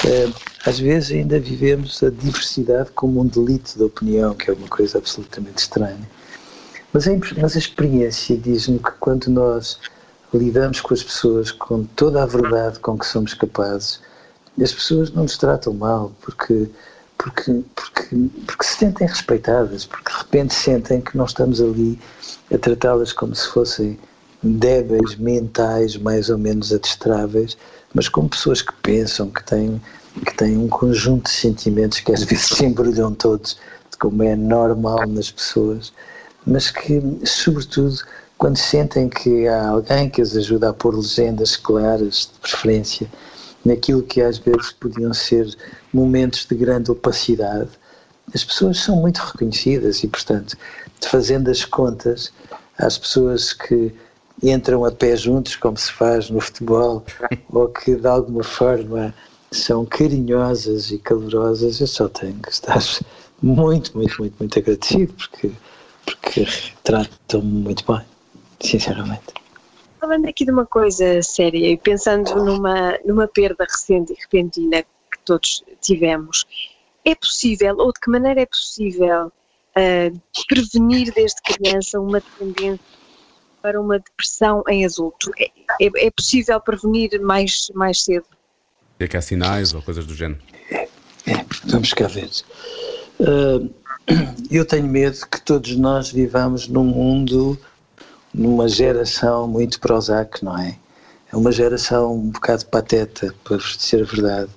[0.07, 0.29] eh,
[0.67, 4.99] às vezes ainda vivemos a diversidade como um delito de opinião, que é uma coisa
[4.99, 6.11] absolutamente estranha.
[6.93, 9.79] Mas a, mas a experiência diz-me que quando nós
[10.35, 14.01] lidamos com as pessoas com toda a verdade com que somos capazes,
[14.57, 16.69] e as pessoas não nos tratam mal porque,
[17.19, 21.99] porque, porque, porque se sentem respeitadas, porque de repente sentem que não estamos ali
[22.53, 23.99] a tratá-las como se fossem
[24.43, 27.57] débeis, mentais, mais ou menos adestráveis,
[27.95, 29.81] mas como pessoas que pensam, que têm,
[30.27, 33.57] que têm um conjunto de sentimentos que às vezes se embrulham todos,
[33.99, 35.93] como é normal nas pessoas,
[36.45, 37.99] mas que, sobretudo,
[38.37, 43.09] quando sentem que há alguém que as ajuda a pôr legendas claras, de preferência,
[43.65, 45.57] naquilo que às vezes podiam ser
[45.93, 47.71] momentos de grande opacidade,
[48.35, 50.57] as pessoas são muito reconhecidas e, portanto,
[51.01, 52.33] fazendo as contas
[52.79, 53.93] às pessoas que
[54.43, 57.05] entram a pé juntos, como se faz no futebol,
[57.53, 59.15] ou que de alguma forma
[59.51, 62.83] são carinhosas e calorosas, eu só tenho que estar
[63.43, 65.53] muito, muito, muito, muito agradecido porque,
[66.07, 66.47] porque
[66.83, 68.03] tratam-me muito bem,
[68.61, 69.42] sinceramente.
[70.03, 75.19] Falando aqui de uma coisa séria e pensando numa, numa perda recente e repentina que
[75.25, 76.45] todos tivemos,
[77.05, 82.81] é possível, ou de que maneira é possível, uh, prevenir desde criança uma tendência
[83.63, 85.31] para uma depressão em adulto?
[85.39, 85.45] É,
[85.81, 88.27] é, é possível prevenir mais, mais cedo?
[88.99, 90.41] É que há sinais ou coisas do género?
[90.69, 90.83] É,
[91.29, 92.29] é vamos cá ver.
[93.21, 93.73] Uh,
[94.51, 97.57] eu tenho medo que todos nós vivamos num mundo,
[98.33, 100.79] numa geração muito Prozac, não é?
[101.33, 104.51] É uma geração um bocado pateta, para vos dizer a verdade,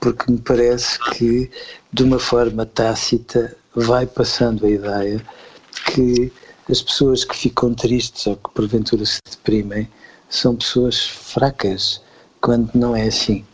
[0.00, 1.50] porque me parece que,
[1.92, 5.24] de uma forma tácita, vai passando a ideia
[5.92, 6.32] que
[6.68, 9.88] as pessoas que ficam tristes ou que porventura se deprimem
[10.28, 12.00] são pessoas fracas,
[12.40, 13.44] quando não é assim.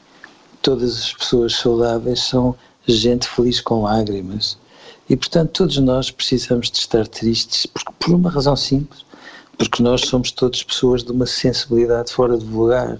[0.62, 2.56] Todas as pessoas saudáveis são
[2.86, 4.58] gente feliz com lágrimas.
[5.08, 9.04] E portanto, todos nós precisamos de estar tristes por, por uma razão simples,
[9.60, 12.98] porque nós somos todos pessoas de uma sensibilidade fora de vulgar.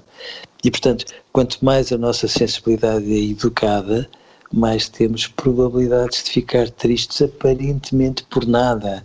[0.62, 4.06] E portanto, quanto mais a nossa sensibilidade é educada,
[4.52, 9.02] mais temos probabilidades de ficar tristes aparentemente por nada.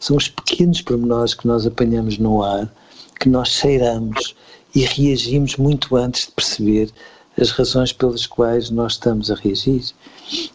[0.00, 2.68] São os pequenos pormenores que nós apanhamos no ar,
[3.20, 4.34] que nós cheiramos
[4.74, 6.90] e reagimos muito antes de perceber
[7.40, 9.92] as razões pelas quais nós estamos a reagir.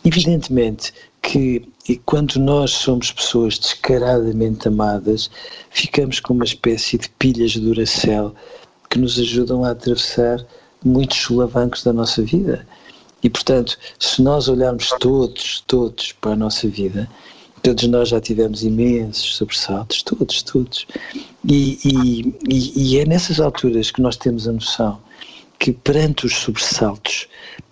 [0.03, 1.67] Evidentemente que
[2.05, 5.29] quando nós somos pessoas descaradamente amadas,
[5.69, 8.33] ficamos com uma espécie de pilhas de Duracell
[8.89, 10.45] que nos ajudam a atravessar
[10.83, 12.67] muitos solavancos da nossa vida.
[13.23, 17.09] E, portanto, se nós olharmos todos, todos para a nossa vida,
[17.61, 20.87] todos nós já tivemos imensos sobressaltos, todos, todos.
[21.47, 21.77] E,
[22.49, 24.99] e, e é nessas alturas que nós temos a noção
[25.59, 27.27] que, perante os sobressaltos,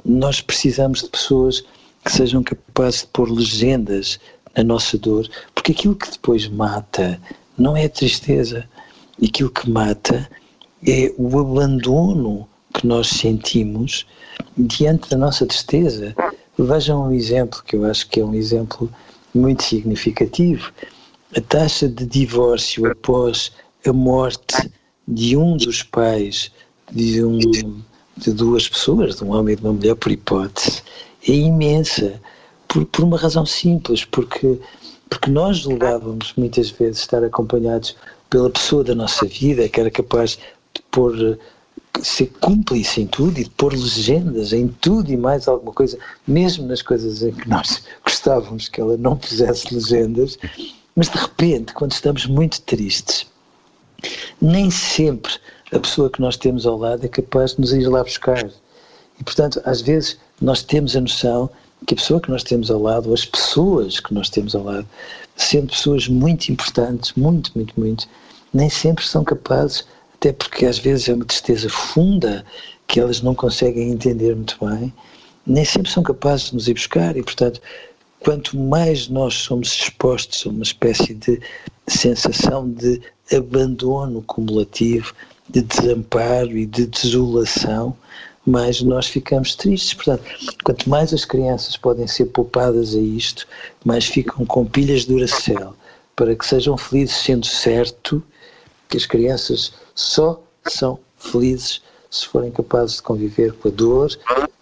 [0.05, 1.63] nós precisamos de pessoas
[2.03, 4.19] que sejam capazes de pôr legendas
[4.55, 7.19] na nossa dor, porque aquilo que depois mata
[7.57, 8.67] não é a tristeza,
[9.23, 10.29] aquilo que mata
[10.87, 14.05] é o abandono que nós sentimos
[14.57, 16.15] diante da nossa tristeza.
[16.57, 18.89] Vejam um exemplo que eu acho que é um exemplo
[19.33, 20.71] muito significativo.
[21.35, 23.51] A taxa de divórcio após
[23.85, 24.71] a morte
[25.07, 26.51] de um dos pais
[26.91, 27.39] de, um,
[28.17, 30.81] de duas pessoas, de um homem e de uma mulher, por hipótese,
[31.27, 32.19] é imensa.
[32.67, 34.59] Por, por uma razão simples, porque,
[35.09, 37.95] porque nós julgávamos muitas vezes estar acompanhados
[38.29, 40.37] pela pessoa da nossa vida que era capaz
[40.73, 41.39] de pôr
[42.01, 46.67] ser cúmplice em tudo e de pôr legendas em tudo e mais alguma coisa, mesmo
[46.67, 50.37] nas coisas em que nós gostávamos que ela não pusesse legendas,
[50.95, 53.25] mas de repente, quando estamos muito tristes,
[54.41, 55.33] nem sempre
[55.71, 58.49] a pessoa que nós temos ao lado é capaz de nos ir lá buscar.
[59.19, 61.49] E portanto, às vezes nós temos a noção
[61.85, 64.63] que a pessoa que nós temos ao lado, ou as pessoas que nós temos ao
[64.63, 64.87] lado,
[65.35, 68.07] sendo pessoas muito importantes, muito, muito, muito,
[68.53, 69.85] nem sempre são capazes
[70.19, 72.45] até porque às vezes é uma tristeza funda
[72.87, 74.93] que elas não conseguem entender muito bem,
[75.47, 77.15] nem sempre são capazes de nos ir buscar.
[77.15, 77.61] E, portanto,
[78.19, 81.39] quanto mais nós somos expostos a uma espécie de
[81.87, 85.13] sensação de abandono cumulativo,
[85.49, 87.95] de desamparo e de desolação,
[88.49, 89.93] mais nós ficamos tristes.
[89.93, 90.23] Portanto,
[90.63, 93.47] quanto mais as crianças podem ser poupadas a isto,
[93.85, 95.73] mais ficam com pilhas de Duracell
[96.15, 98.21] para que sejam felizes sendo certo
[98.89, 104.09] que as crianças só são felizes se forem capazes de conviver com a dor,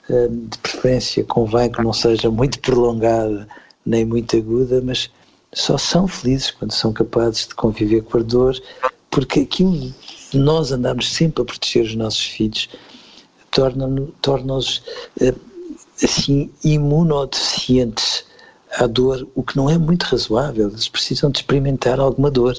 [0.10, 3.48] hum, de preferência convém que não seja muito prolongada
[3.86, 5.10] nem muito aguda, mas
[5.54, 8.62] só são felizes quando são capazes de conviver com a dor,
[9.10, 9.94] porque aquilo
[10.34, 12.70] nós andarmos sempre a proteger os nossos filhos
[13.58, 15.34] torna-os torna hum,
[16.04, 18.24] assim imunodeficientes
[18.78, 20.70] à dor, o que não é muito razoável.
[20.70, 22.56] Eles precisam de experimentar alguma dor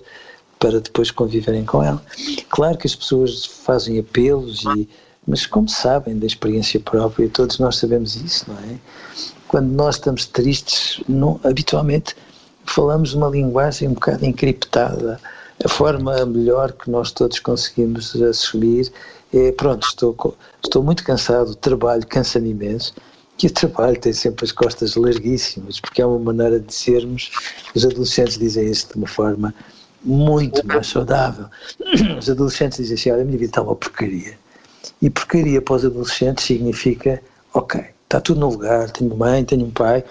[0.58, 2.02] para depois conviverem com ela.
[2.48, 4.88] Claro que as pessoas fazem apelos, e,
[5.24, 8.76] mas como sabem da experiência própria, todos nós sabemos isso, não é?
[9.46, 12.16] Quando nós estamos tristes, não, habitualmente
[12.66, 15.20] falamos uma linguagem um bocado encriptada.
[15.64, 18.92] A forma melhor que nós todos conseguimos assumir
[19.32, 22.94] é: pronto, estou, estou muito cansado, o trabalho cansa-me imenso.
[23.42, 27.30] E o trabalho tem sempre as costas larguíssimas, porque é uma maneira de sermos.
[27.74, 29.54] Os adolescentes dizem isso de uma forma
[30.02, 31.46] muito mais saudável.
[32.18, 34.38] Os adolescentes dizem assim: olha, a minha vida está uma porcaria.
[35.02, 37.22] E porcaria para os adolescentes significa:
[37.54, 40.04] ok, está tudo no lugar, tenho mãe, tenho um pai,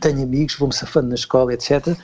[0.00, 1.96] tenho amigos, vou-me safando na escola, etc.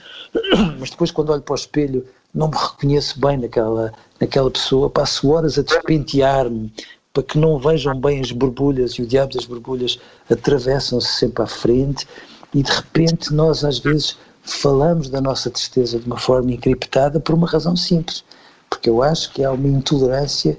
[0.78, 5.30] Mas depois, quando olho para o espelho, não me reconheço bem naquela, naquela pessoa, passo
[5.30, 6.72] horas a despentear-me
[7.12, 9.98] para que não vejam bem as borbulhas e o diabo das borbulhas
[10.30, 12.06] atravessam-se sempre à frente.
[12.54, 17.34] E de repente nós às vezes falamos da nossa tristeza de uma forma encriptada por
[17.34, 18.24] uma razão simples,
[18.68, 20.58] porque eu acho que há uma intolerância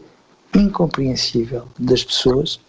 [0.55, 2.59] incompreensível das pessoas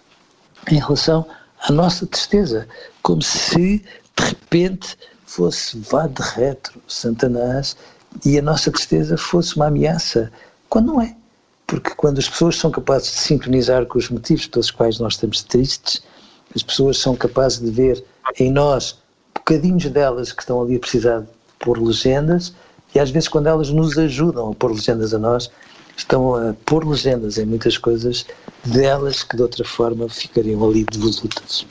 [0.71, 1.27] em relação
[1.61, 2.69] à nossa tristeza,
[3.03, 3.79] como se
[4.17, 7.77] de repente fosse vá de retro Satanás
[8.25, 10.31] e a nossa tristeza fosse uma ameaça,
[10.69, 11.15] quando não é.
[11.67, 15.43] Porque quando as pessoas são capazes de sincronizar com os motivos pelos quais nós estamos
[15.43, 16.03] tristes,
[16.55, 18.05] as pessoas são capazes de ver
[18.39, 18.99] em nós
[19.35, 22.55] bocadinhos delas que estão ali a precisar de pôr legendas,
[22.95, 25.51] e às vezes quando elas nos ajudam a pôr legendas a nós,
[25.97, 28.27] estão a pôr legendas em muitas coisas
[28.65, 31.67] delas que de outra forma ficariam ali devolutas.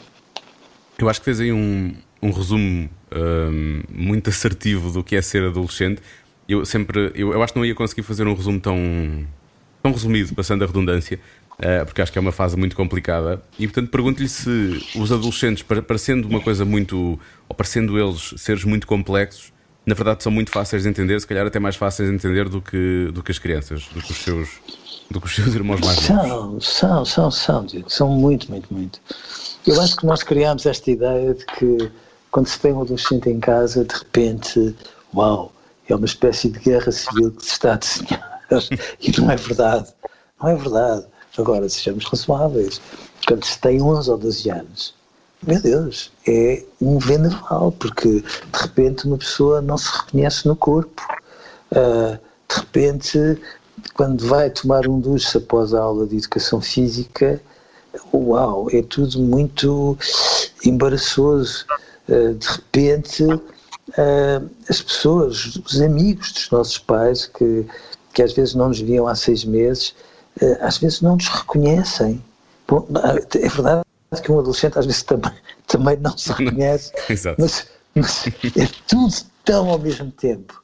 [0.98, 5.44] Eu acho que fez aí um, um resumo um, muito assertivo do que é ser
[5.44, 6.02] adolescente.
[6.52, 8.76] Eu sempre, eu, eu acho que não ia conseguir fazer um resumo tão,
[9.82, 11.18] tão resumido, passando a redundância,
[11.54, 13.42] uh, porque acho que é uma fase muito complicada.
[13.58, 18.86] E portanto pergunto-lhe se os adolescentes, parecendo uma coisa muito, ou parecendo eles seres muito
[18.86, 19.54] complexos,
[19.86, 22.62] na verdade são muito fáceis de entender, se calhar até mais fáceis de entender do
[22.62, 24.50] que, do que as crianças, do que os seus,
[25.10, 26.68] do que os seus irmãos mais novos.
[26.68, 29.00] São, são, são, são, são muito, muito, muito.
[29.66, 31.92] Eu acho que nós criamos esta ideia de que
[32.30, 34.76] quando se tem um adolescente em casa, de repente,
[35.14, 35.54] uau,
[35.92, 38.32] é uma espécie de guerra civil que se está a desenhar.
[39.00, 39.88] E não é verdade.
[40.42, 41.06] Não é verdade.
[41.38, 42.82] Agora, sejamos razoáveis.
[43.26, 44.94] Quando se tem 11 ou 12 anos,
[45.46, 51.02] meu Deus, é um vendaval, porque de repente uma pessoa não se reconhece no corpo.
[51.72, 53.42] Uh, de repente,
[53.94, 57.42] quando vai tomar um duche após a aula de educação física,
[58.14, 59.98] uau, é tudo muito
[60.66, 61.66] embaraçoso.
[62.10, 63.24] Uh, de repente,
[63.98, 67.66] uh, as pessoas, os amigos dos nossos pais, que,
[68.14, 69.96] que às vezes não nos viam há seis meses,
[70.62, 72.24] às vezes não nos reconhecem.
[72.68, 72.88] Bom,
[73.36, 73.84] é verdade
[74.24, 75.34] que um adolescente às vezes também,
[75.68, 76.92] também não se reconhece,
[77.38, 80.62] mas, mas é tudo tão ao mesmo tempo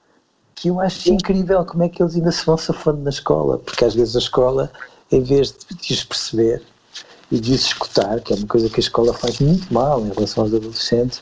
[0.57, 3.85] que eu acho incrível como é que eles ainda se vão safando na escola, porque
[3.85, 4.71] às vezes a escola,
[5.11, 6.63] em vez de os perceber
[7.31, 10.11] e de os escutar, que é uma coisa que a escola faz muito mal em
[10.11, 11.21] relação aos adolescentes,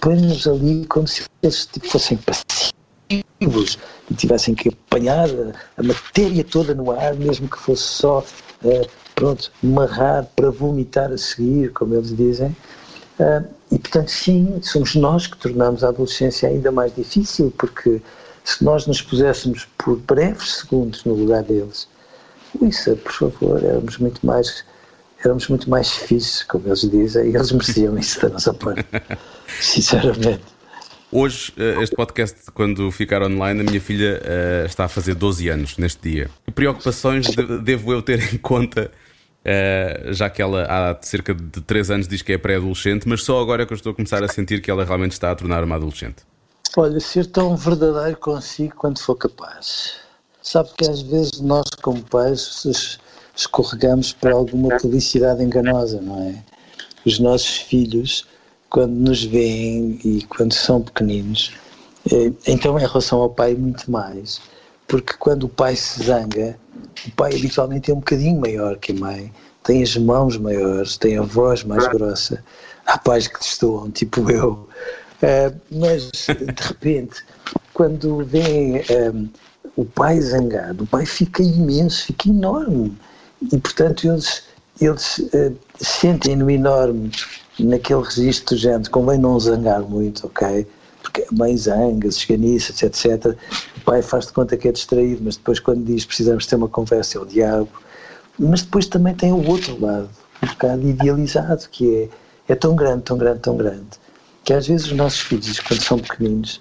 [0.00, 3.78] põe-nos ali como se eles tipo, fossem passivos
[4.10, 5.28] e tivessem que apanhar
[5.76, 8.18] a, matéria toda no ar, mesmo que fosse só
[8.64, 12.56] uh, pronto, marrar para vomitar a seguir, como eles dizem.
[13.18, 18.02] Uh, e portanto, sim, somos nós que tornamos a adolescência ainda mais difícil, porque
[18.44, 21.88] se nós nos puséssemos por breves segundos no lugar deles,
[22.60, 24.64] isso, por favor, éramos muito mais
[25.26, 28.84] éramos muito mais fixos, como eles dizem, e eles mereciam isso da nossa parte,
[29.60, 30.42] sinceramente.
[31.10, 35.48] Hoje, eh, este podcast, quando ficar online, a minha filha uh, está a fazer 12
[35.50, 36.30] anos neste dia.
[36.46, 37.26] Que preocupações
[37.62, 38.90] devo eu ter em conta
[39.42, 43.40] Uh, já que ela há cerca de 3 anos diz que é pré-adolescente, mas só
[43.40, 45.64] agora é que eu estou a começar a sentir que ela realmente está a tornar
[45.64, 46.22] uma adolescente.
[46.76, 49.96] Olha, ser tão verdadeiro consigo quando for capaz.
[50.40, 52.40] Sabe que às vezes nós, como pais,
[53.34, 56.34] escorregamos para alguma publicidade enganosa, não é?
[57.04, 58.26] Os nossos filhos,
[58.70, 61.52] quando nos veem e quando são pequeninos,
[62.10, 64.40] eh, então em relação ao pai, muito mais.
[64.86, 66.56] Porque quando o pai se zanga,
[67.06, 69.32] o pai habitualmente é um bocadinho maior que a mãe,
[69.64, 72.42] tem as mãos maiores, tem a voz mais grossa.
[72.86, 74.68] Há pais que destoam, tipo eu.
[75.22, 77.24] Uh, mas, de repente,
[77.72, 79.12] quando vem um, eh,
[79.76, 82.96] o pai zangado, o pai fica imenso, fica enorme.
[83.50, 84.42] E, portanto, eles,
[84.80, 87.10] eles uh, sentem no enorme,
[87.58, 90.66] naquele registro de gente, convém não zangar muito, ok?
[91.02, 93.36] porque a mãe zanga, se esganiça, etc.
[93.76, 96.68] O pai faz de conta que é distraído, mas depois quando diz precisamos ter uma
[96.68, 97.68] conversa é o diabo.
[98.38, 100.08] Mas depois também tem o outro lado,
[100.42, 102.08] um bocado idealizado, que
[102.48, 103.88] é, é tão grande, tão grande, tão grande,
[104.44, 106.60] que às vezes os nossos filhos, quando são pequeninos,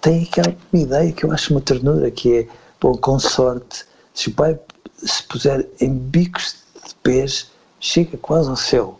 [0.00, 2.48] têm aquela ideia que eu acho uma ternura, que é,
[2.80, 4.58] bom, com sorte, se o pai
[4.96, 8.98] se puser em bicos de pés, chega quase ao céu.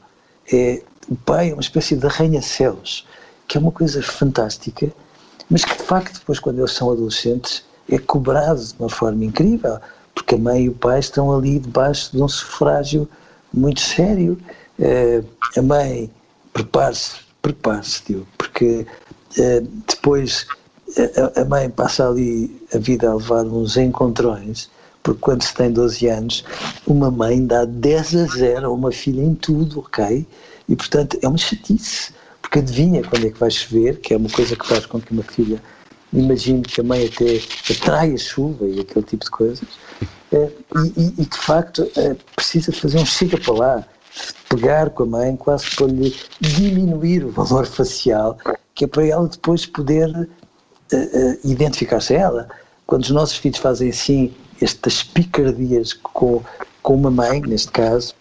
[0.53, 3.07] É, o pai é uma espécie de arranha-céus
[3.49, 4.93] que é uma coisa fantástica,
[5.51, 9.81] mas que de facto depois quando eles são adolescentes é cobrado de uma forma incrível,
[10.15, 13.09] porque a mãe e o pai estão ali debaixo de um sufrágio
[13.53, 14.39] muito sério.
[14.79, 15.25] Uh,
[15.57, 16.11] a mãe,
[16.53, 18.87] prepare-se, prepare-se, porque
[19.39, 20.47] uh, depois
[21.37, 24.69] a, a, mãe passa ali a vida a levar uns encontrões,
[25.03, 26.45] porque quando se tem 12 anos,
[26.87, 30.27] uma mãe dá 10 a 0 a uma filha em tudo, ok?
[30.69, 34.31] E portanto é uma chatice porque adivinha quando é que vai chover, que é uma
[34.31, 35.63] coisa que faz com que uma filha
[36.13, 37.41] imagino que a mãe até
[37.71, 39.69] atrai a chuva e aquele tipo de coisas.
[40.33, 40.51] Eh,
[40.97, 43.85] e, e, de facto eh, precisa fazer um chega para lá,
[44.49, 48.39] pegar com a mãe quase para lhe diminuir o valor facial,
[48.75, 52.49] que é para ela depois poder uh, uh, identificar-se a ela.
[52.87, 56.43] Quando os nossos filhos fazem assim estas picardias com,
[56.83, 58.15] com uma mãe, neste caso,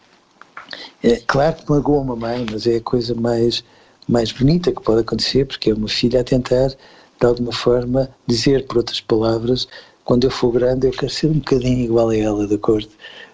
[1.04, 3.64] é claro que magoa uma mãe, mas é a coisa mais,
[4.08, 8.66] mais bonita que pode acontecer, porque é uma filha a tentar, de alguma forma, dizer,
[8.68, 9.68] por outras palavras,
[10.04, 12.90] quando eu for grande eu quero ser um bocadinho igual a ela, de acordo?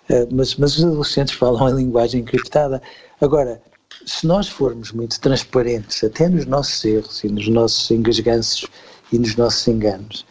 [0.10, 2.82] Uh, mas, mas os adolescentes falam em linguagem encriptada.
[3.22, 3.62] Agora,
[4.06, 8.66] se nós formos muito transparentes, até nos nossos erros e nos nossos engasganços
[9.12, 10.26] e nos nossos enganos,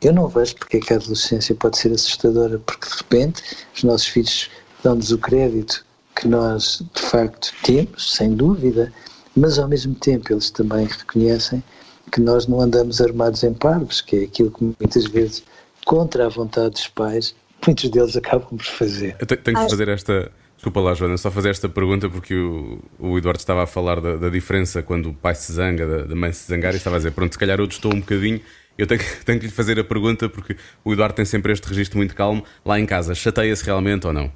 [0.00, 3.42] eu não vejo porque é que a adolescência pode ser assustadora, porque de repente
[3.74, 4.50] os nossos filhos
[4.82, 5.84] dão-nos o crédito
[6.14, 8.92] que nós de facto temos, sem dúvida,
[9.36, 11.62] mas ao mesmo tempo eles também reconhecem
[12.10, 15.44] que nós não andamos armados em parvos, que é aquilo que muitas vezes
[15.84, 17.34] contra a vontade dos pais,
[17.66, 19.16] muitos deles acabam por fazer.
[19.20, 20.30] Eu tenho que fazer esta.
[20.56, 24.16] Desculpa lá, Joana, só fazer esta pergunta porque o, o Eduardo estava a falar da,
[24.16, 26.98] da, diferença quando o pai se zanga, da, da mãe se zangar, e estava a
[26.98, 28.40] dizer: pronto, se calhar eu estou um bocadinho.
[28.78, 31.98] Eu tenho, tenho que lhe fazer a pergunta porque o Eduardo tem sempre este registro
[31.98, 32.44] muito calmo.
[32.64, 34.32] Lá em casa, chateia-se realmente ou não?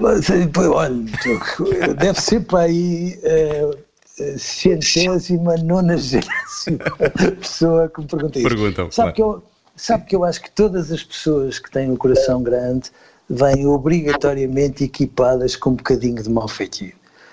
[0.00, 3.18] Olha, deve ser para aí.
[3.22, 3.94] Uh,
[4.38, 6.78] centésima, nonagésima
[7.40, 8.48] pessoa que me pergunta isso.
[8.48, 8.90] Perguntam.
[8.92, 9.14] Sabe claro.
[9.14, 12.90] que eu Sabe que eu acho que todas as pessoas que têm um coração grande
[13.28, 16.92] vêm obrigatoriamente equipadas com um bocadinho de mal feitio.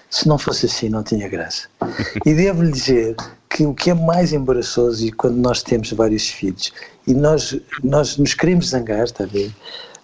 [0.10, 1.68] Se não fosse assim, não tinha graça.
[2.26, 3.16] E devo-lhe dizer
[3.52, 6.72] que o que é mais embaraçoso e quando nós temos vários filhos
[7.06, 9.54] e nós, nós nos queremos zangar, está a ver?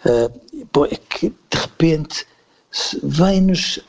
[0.06, 2.26] Uh, é que de repente
[3.04, 3.80] vem-nos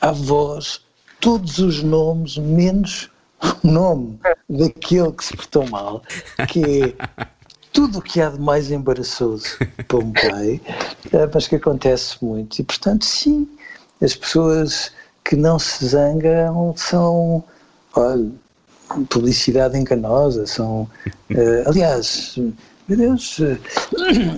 [0.00, 0.80] à voz
[1.20, 3.10] todos os nomes, menos
[3.42, 6.02] o nome daquele que se portou mal,
[6.48, 7.28] que é
[7.72, 9.44] tudo o que há de mais embaraçoso
[9.88, 10.60] para um pai,
[11.12, 12.60] é, mas que acontece muito.
[12.60, 13.48] E, portanto, sim,
[14.00, 14.92] as pessoas
[15.24, 17.42] que não se zangam são,
[17.94, 18.30] olha,
[19.08, 22.38] publicidade enganosa, são, uh, aliás,
[22.88, 23.38] meu Deus,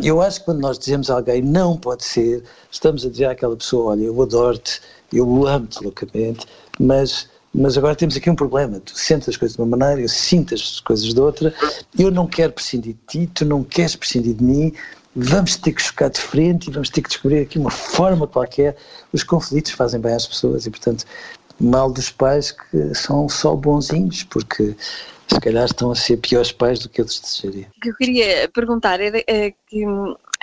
[0.02, 3.56] eu acho que quando nós dizemos a alguém não pode ser, estamos a dizer àquela
[3.56, 4.80] pessoa, olha, eu adoro-te,
[5.12, 6.46] eu amo-te loucamente,
[6.78, 8.80] mas mas agora temos aqui um problema.
[8.80, 11.54] Tu sentes as coisas de uma maneira, eu sinto as coisas de outra,
[11.96, 14.72] eu não quero prescindir de ti, tu não queres prescindir de mim,
[15.14, 18.76] vamos ter que chocar de frente e vamos ter que descobrir aqui uma forma qualquer.
[19.12, 21.04] Os conflitos fazem bem às pessoas e, portanto,
[21.60, 24.74] mal dos pais que são só bonzinhos, porque
[25.28, 27.70] se calhar estão a ser piores pais do que eles desejariam.
[27.76, 29.84] O que eu queria perguntar era é que,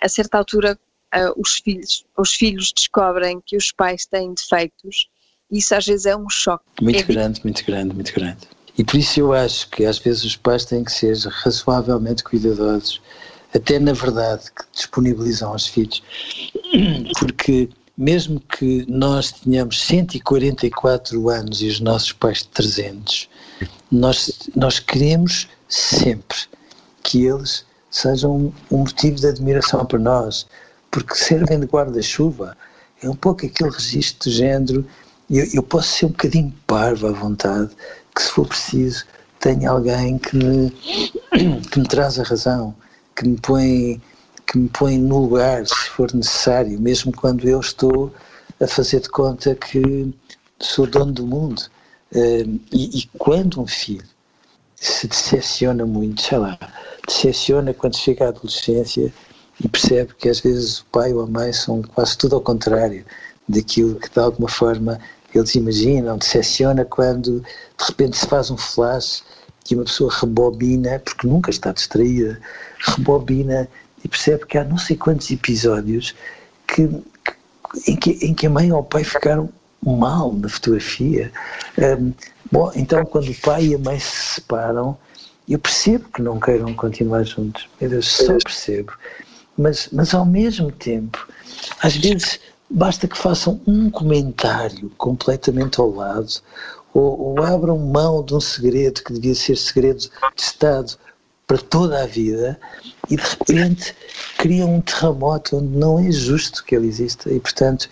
[0.01, 0.77] a certa altura,
[1.15, 5.09] uh, os, filhos, os filhos descobrem que os pais têm defeitos
[5.51, 6.63] isso às vezes é um choque.
[6.81, 8.47] Muito é grande, muito grande, muito grande.
[8.77, 13.01] E por isso eu acho que às vezes os pais têm que ser razoavelmente cuidadosos,
[13.53, 16.01] até na verdade que disponibilizam aos filhos,
[17.19, 17.69] porque
[18.01, 23.29] mesmo que nós tenhamos 144 anos e os nossos pais 300,
[23.91, 26.37] nós, nós queremos sempre
[27.03, 30.47] que eles sejam um motivo de admiração para nós,
[30.89, 32.57] porque servem de guarda-chuva.
[33.03, 34.83] É um pouco aquele registro de género
[35.29, 37.69] eu, eu posso ser um bocadinho parvo à vontade,
[38.15, 39.05] que se for preciso
[39.39, 40.71] tenha alguém que me,
[41.71, 42.75] que me traz a razão,
[43.15, 44.01] que me põe
[44.51, 48.11] que me põe no lugar se for necessário, mesmo quando eu estou
[48.59, 50.13] a fazer de conta que
[50.59, 51.61] sou dono do mundo.
[52.13, 54.03] Uh, e, e, quando um filho
[54.75, 56.59] se decepciona muito, sei lá,
[57.07, 59.13] decepciona quando chega à adolescência
[59.63, 63.05] e percebe que às vezes o pai ou a mãe são quase tudo ao contrário
[63.47, 64.99] daquilo que de alguma forma
[65.33, 69.23] eles imaginam, decepciona quando de repente se faz um flash
[69.69, 72.37] e uma pessoa rebobina, porque nunca está distraída,
[72.79, 73.69] rebobina
[74.03, 76.15] e percebe que há não sei quantos episódios
[76.67, 79.49] que, que, em, que, em que a mãe ou o pai ficaram
[79.83, 81.31] mal na fotografia.
[81.77, 82.13] Um,
[82.51, 84.97] bom, então quando o pai e a mãe se separam,
[85.49, 88.93] eu percebo que não queiram continuar juntos, meu Deus, só percebo.
[89.57, 91.27] Mas, mas ao mesmo tempo,
[91.81, 92.39] às vezes
[92.69, 96.41] basta que façam um comentário completamente ao lado
[96.93, 100.93] ou, ou, abram mão de um segredo que devia ser segredo de Estado
[101.45, 102.59] para toda a vida
[103.09, 103.95] e de repente
[104.37, 107.89] criam um terremoto onde não é justo que ele exista e portanto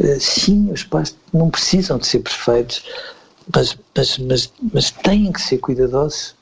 [0.00, 2.84] eh, sim, os pais não precisam de ser perfeitos
[3.54, 6.34] mas, mas, mas, mas têm que ser cuidadosos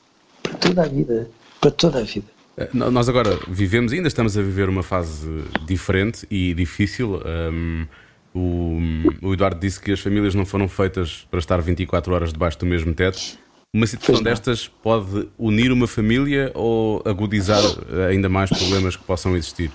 [0.43, 1.29] para toda a vida
[1.61, 6.25] para toda a vida eh, nós agora vivemos, ainda estamos a viver uma fase diferente
[6.29, 7.21] e difícil.
[7.23, 7.85] Um,
[8.33, 8.79] o,
[9.21, 12.65] o, Eduardo disse que as famílias não foram feitas para estar 24 horas debaixo do
[12.65, 13.37] mesmo teto.
[13.73, 17.61] Uma situação destas pode unir uma família ou agudizar
[18.09, 19.71] ainda mais problemas que possam existir?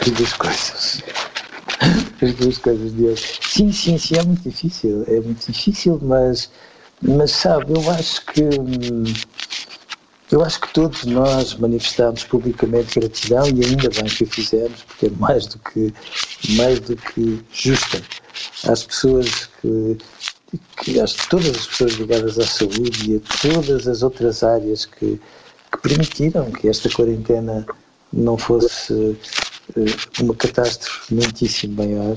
[0.00, 1.02] As duas coisas.
[2.20, 3.38] As duas coisas, Deus.
[3.42, 5.04] Sim, sim, sim, é muito difícil.
[5.06, 6.50] É muito difícil, mas,
[7.00, 8.42] mas sabe, eu acho que.
[8.42, 9.04] Hum,
[10.30, 15.06] eu acho que todos nós manifestamos publicamente gratidão e ainda bem que o fizemos, porque
[15.06, 15.92] é mais do que,
[16.50, 18.00] mais do que justa
[18.68, 19.98] às pessoas que,
[20.76, 25.20] que às, todas as pessoas ligadas à saúde e a todas as outras áreas que,
[25.72, 27.66] que permitiram que esta quarentena
[28.12, 29.16] não fosse uh,
[30.20, 32.16] uma catástrofe muitíssimo maior.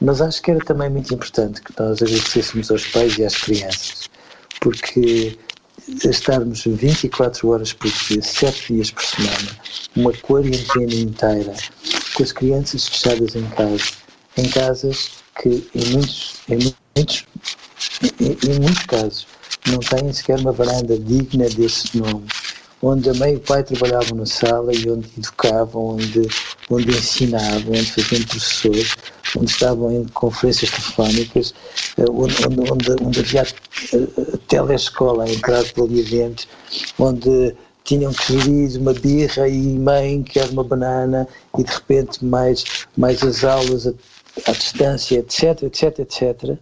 [0.00, 4.08] Mas acho que era também muito importante que nós agradecêssemos aos pais e às crianças,
[4.60, 5.38] porque
[6.04, 9.58] estarmos 24 horas por dia, 7 dias por semana,
[9.94, 11.54] uma quarentena inteira,
[12.14, 13.92] com as crianças fechadas em casa,
[14.36, 17.24] em casas que em muitos, em muitos,
[18.20, 19.26] em, em muitos casos
[19.66, 22.26] não têm sequer uma varanda digna desse nome,
[22.82, 26.28] onde a mãe e o pai trabalhavam na sala e onde educavam, onde,
[26.68, 28.96] onde ensinavam, onde faziam professores,
[29.36, 31.54] onde estavam em conferências telefónicas,
[31.98, 32.34] eh, onde,
[32.70, 36.48] onde, onde, havia a telescola a entrar por ali adentro,
[36.98, 37.54] onde
[37.84, 41.26] tinham que gerir uma birra e mãe quer uma banana
[41.58, 42.64] e de repente mais,
[42.96, 43.92] mais as aulas
[44.46, 46.58] à distância, etc, etc, etc.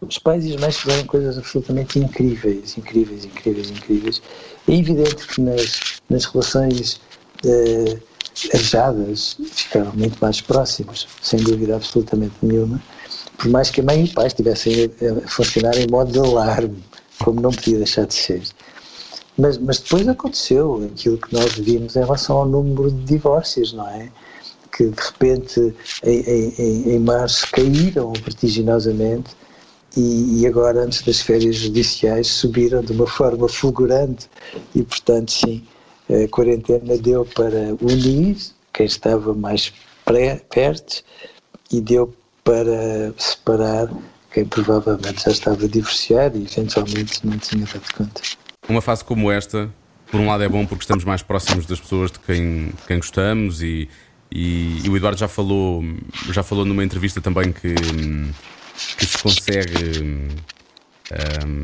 [0.00, 4.22] Os pais e as mães fizeram coisas absolutamente incríveis, incríveis, incríveis, incríveis.
[4.68, 7.00] É evidente que nas, nas relações
[7.44, 8.00] uh,
[8.54, 12.80] arejadas ficaram muito mais próximos, sem dúvida absolutamente nenhuma,
[13.36, 14.90] por mais que a mãe e o pai estivessem
[15.24, 16.82] a funcionar em modo de alarme,
[17.18, 18.42] como não podia deixar de ser.
[19.36, 23.88] Mas, mas depois aconteceu aquilo que nós vimos em relação ao número de divórcios, não
[23.88, 24.10] é?
[24.78, 25.74] Que de repente
[26.04, 29.36] em, em, em março caíram vertiginosamente
[29.96, 34.28] e, e, agora, antes das férias judiciais, subiram de uma forma fulgurante
[34.72, 35.64] e, portanto, sim,
[36.08, 38.36] a quarentena deu para unir
[38.72, 39.72] quem estava mais
[40.04, 41.02] pré, perto
[41.72, 42.14] e deu
[42.44, 43.90] para separar
[44.32, 48.22] quem provavelmente já estava divorciado e eventualmente não tinha dado conta.
[48.68, 49.68] Uma fase como esta,
[50.10, 52.98] por um lado é bom porque estamos mais próximos das pessoas de quem, de quem
[52.98, 53.88] gostamos e,
[54.30, 55.82] e, e, o Eduardo já falou,
[56.30, 60.28] já falou numa entrevista também que, que se consegue.
[61.10, 61.62] Um,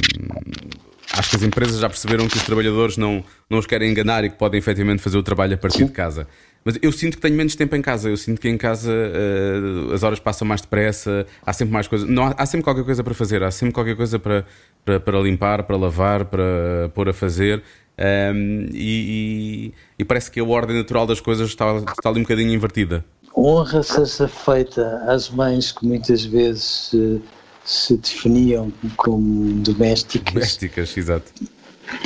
[1.13, 4.31] acho que as empresas já perceberam que os trabalhadores não, não os querem enganar e
[4.31, 6.27] que podem efetivamente fazer o trabalho a partir de casa.
[6.65, 8.09] Mas eu sinto que tenho menos tempo em casa.
[8.09, 12.09] Eu sinto que em casa uh, as horas passam mais depressa, há sempre mais coisas.
[12.09, 14.47] Não, há, há, sempre qualquer coisa para fazer, há sempre qualquer coisa para,
[14.85, 17.63] para, para limpar, para lavar, para pôr a fazer.
[17.97, 22.23] Um, e, e, e, parece que a ordem natural das coisas está, está ali um
[22.23, 23.05] bocadinho invertida.
[23.37, 27.23] Honra seja feita às mães que muitas vezes se,
[27.65, 30.35] se definiam como domésticas.
[30.35, 31.33] Domésticas, exato.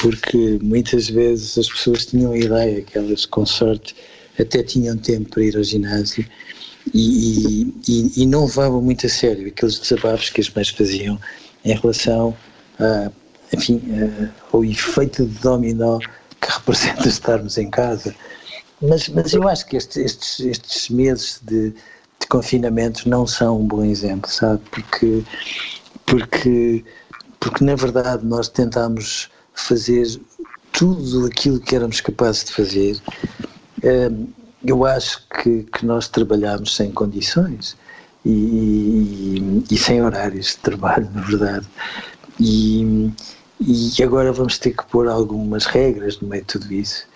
[0.00, 3.94] Porque muitas vezes as pessoas tinham a ideia que elas, com sorte,
[4.38, 6.26] até tinham tempo para ir ao ginásio
[6.94, 11.18] e, e, e não levavam muito a sério aqueles desabafos que as mães faziam
[11.64, 12.36] em relação
[12.78, 13.10] a,
[13.52, 18.14] enfim, a, ao efeito de dominó que representa estarmos em casa.
[18.80, 23.66] Mas, mas eu acho que estes, estes, estes meses de, de confinamento não são um
[23.66, 24.62] bom exemplo, sabe?
[24.70, 25.24] Porque,
[26.06, 26.84] porque,
[27.40, 30.20] porque na verdade nós tentámos fazer
[30.72, 33.00] tudo aquilo que éramos capazes de fazer
[34.64, 37.76] eu acho que, que nós trabalhamos sem condições
[38.24, 41.66] e, e, e, sem horários de trabalho, na verdade.
[42.40, 43.10] E,
[43.60, 47.06] e agora vamos ter que pôr algumas regras no meio de tudo isso.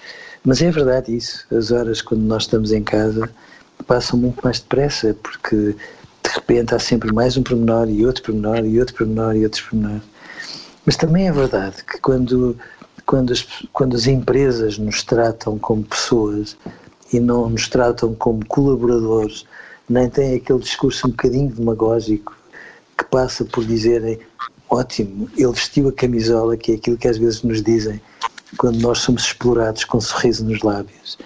[0.44, 3.30] Mas é verdade isso, as horas quando nós estamos em casa
[3.86, 8.64] passam muito mais depressa, porque de repente há sempre mais um pormenor e outro pormenor
[8.64, 10.00] e outro pormenor e outro pormenor.
[10.84, 12.56] Mas também é verdade que quando
[13.06, 16.56] quando as, quando as empresas nos tratam como pessoas
[17.12, 19.44] e não nos tratam como colaboradores,
[19.88, 22.34] nem têm aquele discurso um bocadinho demagógico
[22.96, 24.18] que passa por dizerem
[24.72, 28.00] ótimo, ele vestiu a camisola, que é aquilo que às vezes nos dizem
[28.56, 31.18] quando nós somos explorados com um sorriso nos lábios.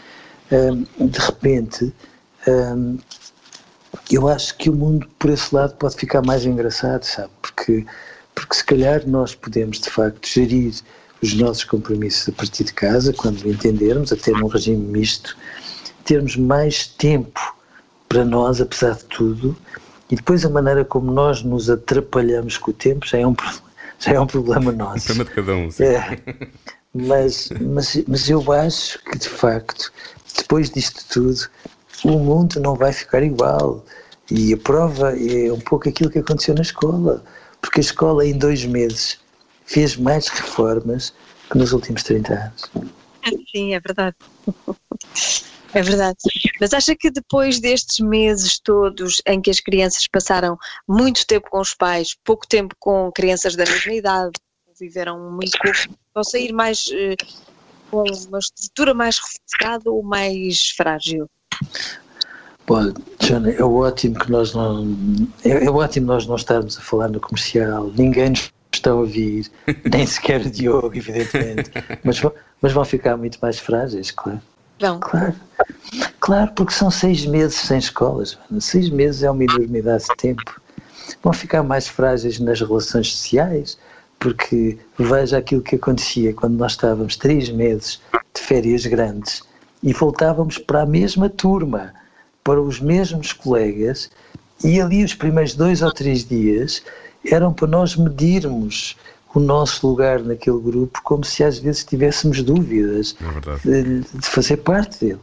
[0.50, 1.94] Um, de repente,
[2.46, 2.98] um,
[4.10, 7.30] eu acho que o mundo por esse lado pode ficar mais engraçado, sabe?
[7.40, 7.86] Porque,
[8.34, 10.74] porque se calhar nós podemos de facto gerir
[11.22, 15.36] os nossos compromissos a partir de casa, quando entendermos, até num regime misto,
[16.04, 17.56] termos mais tempo
[18.08, 19.56] para nós, apesar de tudo,
[20.10, 23.34] e depois a maneira como nós nos atrapalhamos com o tempo já é um,
[23.98, 25.06] já é um problema nosso.
[25.06, 25.84] Problema de cada um, sim.
[25.84, 26.18] É,
[26.94, 29.92] mas, mas, mas eu acho que, de facto,
[30.36, 31.48] depois disto tudo,
[32.04, 33.84] o mundo não vai ficar igual.
[34.30, 37.22] E a prova é um pouco aquilo que aconteceu na escola.
[37.60, 39.18] Porque a escola, em dois meses,
[39.64, 41.12] fez mais reformas
[41.50, 42.70] que nos últimos 30 anos.
[43.50, 44.16] Sim, é verdade.
[45.74, 46.16] É verdade.
[46.60, 50.56] Mas acha que depois destes meses todos em que as crianças passaram
[50.88, 54.32] muito tempo com os pais, pouco tempo com crianças da mesma idade,
[54.78, 55.78] viveram muito pouco,
[56.14, 57.16] vão sair mais eh,
[57.90, 61.28] com uma estrutura mais reforçada ou mais frágil?
[62.66, 64.84] Bom, Joana, é ótimo que nós não.
[65.44, 69.50] É, é ótimo nós não estarmos a falar no comercial, ninguém nos está a ouvir,
[69.90, 71.70] nem sequer o Diogo, evidentemente,
[72.02, 72.20] mas,
[72.60, 74.40] mas vão ficar muito mais frágeis, claro.
[74.78, 75.34] Claro,
[76.20, 78.32] claro, porque são seis meses sem escolas.
[78.32, 78.60] Joana.
[78.60, 80.60] Seis meses é uma enormidade de tempo.
[81.22, 83.78] Vão ficar mais frágeis nas relações sociais,
[84.18, 88.00] porque veja aquilo que acontecia quando nós estávamos três meses
[88.34, 89.42] de férias grandes
[89.82, 91.94] e voltávamos para a mesma turma,
[92.42, 94.10] para os mesmos colegas,
[94.64, 96.82] e ali os primeiros dois ou três dias
[97.30, 98.96] eram para nós medirmos
[99.36, 104.56] o nosso lugar naquele grupo, como se às vezes tivéssemos dúvidas É de, de fazer
[104.58, 105.20] parte dele.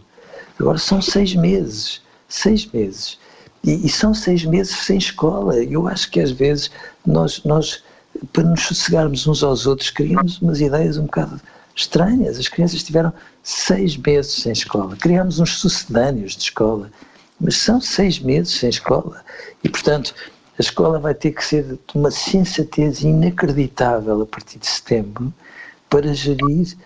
[0.60, 2.00] Agora são seis meses,
[2.30, 3.18] seis meses.
[3.64, 5.56] E, e são seis meses sem escola.
[5.64, 6.70] Eu acho que às vezes
[7.06, 7.84] nós, nós,
[8.32, 11.42] para nos sossegarmos uns aos outros, criamos umas ideias um bocado
[11.76, 12.38] estranhas.
[12.38, 13.12] As crianças tiveram
[13.42, 14.96] seis meses sem escola.
[14.96, 16.92] Criámos uns sucedâneos de escola.
[17.42, 19.24] Mas são seis meses sem escola.
[19.64, 20.14] E, portanto,
[20.58, 25.34] a escola vai ter que ser de uma sensatez inacreditável a partir de setembro
[25.90, 26.78] para gerir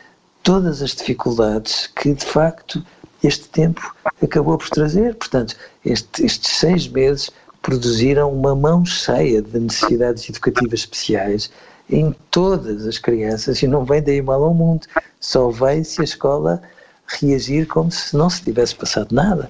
[0.43, 2.83] todas as dificuldades que, de facto,
[3.23, 5.15] este tempo acabou por trazer.
[5.15, 7.29] Portanto, este- estes seis meses
[7.61, 11.51] produziram uma mão cheia de necessidades educativas especiais
[11.89, 14.87] em todas as crianças e não vem daí mal ao mundo.
[15.19, 16.61] Só vem se a escola
[17.07, 19.49] reagir como se não se tivesse passado nada.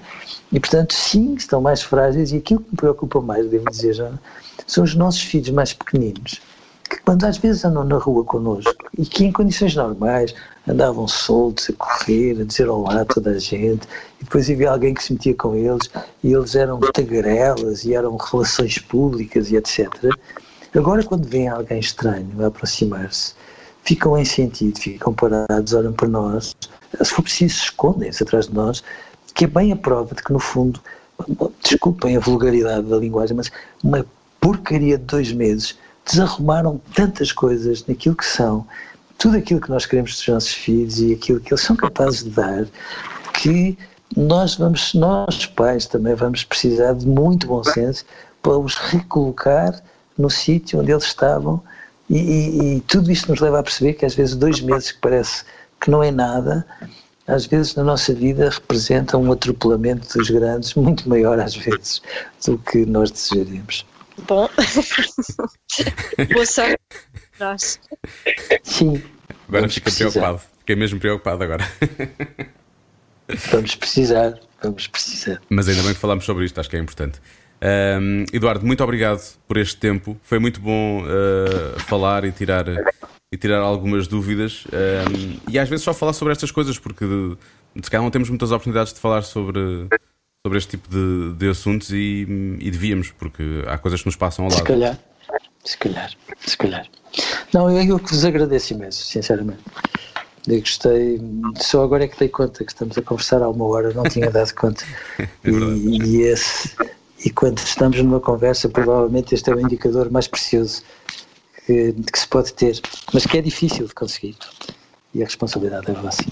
[0.52, 4.20] E, portanto, sim, estão mais frágeis e aquilo que me preocupa mais, devo dizer, Joana,
[4.66, 6.40] são os nossos filhos mais pequeninos
[6.88, 10.34] que quando às vezes andam na rua connosco e que em condições normais
[10.66, 13.86] andavam soltos a correr, a dizer olá a toda a gente,
[14.20, 15.90] e depois havia alguém que se metia com eles
[16.24, 19.88] e eles eram tagarelas e eram relações públicas e etc.
[20.74, 23.34] Agora, quando vem alguém estranho a aproximar-se,
[23.84, 26.54] ficam em sentido, ficam parados, olham para nós,
[27.02, 28.82] se for preciso, escondem-se atrás de nós,
[29.34, 30.80] que é bem a prova de que, no fundo,
[31.62, 33.50] desculpem a vulgaridade da linguagem, mas
[33.82, 34.04] uma
[34.40, 35.76] porcaria de dois meses
[36.06, 38.66] desarrumaram tantas coisas naquilo que são,
[39.18, 42.30] tudo aquilo que nós queremos dos nossos filhos e aquilo que eles são capazes de
[42.30, 42.66] dar,
[43.34, 43.76] que
[44.16, 48.04] nós vamos, nós pais também vamos precisar de muito bom senso
[48.42, 49.82] para os recolocar
[50.16, 51.60] no sítio onde eles estavam.
[52.08, 54.98] E, e- e tudo isto nos leva a perceber que às vezes dois meses que
[54.98, 55.44] parece
[55.80, 56.66] que não é nada,
[57.26, 62.02] às vezes na nossa vida representa um atropelamento dos grandes muito maior às vezes
[62.44, 63.84] do que nós desejaríamos.
[64.26, 64.48] Bom.
[66.32, 66.78] Boa sorte.
[67.38, 67.78] Nós.
[68.64, 69.02] Sim,
[69.48, 70.10] Agora Vamos fica precisar.
[70.10, 70.40] preocupado.
[70.58, 71.64] Fiquei mesmo preocupado agora.
[73.50, 75.40] vamos precisar, vamos precisar.
[75.48, 77.20] Mas ainda bem que falámos sobre isto, acho que é importante.
[77.60, 80.16] Ahm, Eduardo, muito obrigado por este tempo.
[80.22, 82.66] Foi muito bom ah, falar e tirar,
[83.30, 84.64] e tirar algumas dúvidas.
[84.72, 87.36] Ahm, e às vezes só falar sobre estas coisas, porque de,
[87.82, 89.86] se calhar não temos muitas oportunidades de falar sobre,
[90.44, 92.26] sobre este tipo de, de assuntos e,
[92.58, 94.66] e devíamos, porque há coisas que nos passam ao Se lado.
[94.66, 94.98] calhar,
[95.64, 96.10] se calhar,
[96.40, 96.86] se calhar.
[97.52, 99.60] Não, eu, eu que vos agradeço imenso, sinceramente.
[100.46, 101.20] Eu gostei,
[101.56, 104.30] só agora é que dei conta que estamos a conversar há uma hora, não tinha
[104.30, 104.82] dado conta.
[105.18, 106.74] É e, e esse,
[107.22, 110.82] e quando estamos numa conversa, provavelmente este é o indicador mais precioso
[111.68, 112.80] que, que se pode ter,
[113.12, 114.36] mas que é difícil de conseguir.
[115.14, 116.24] E a responsabilidade é vossa.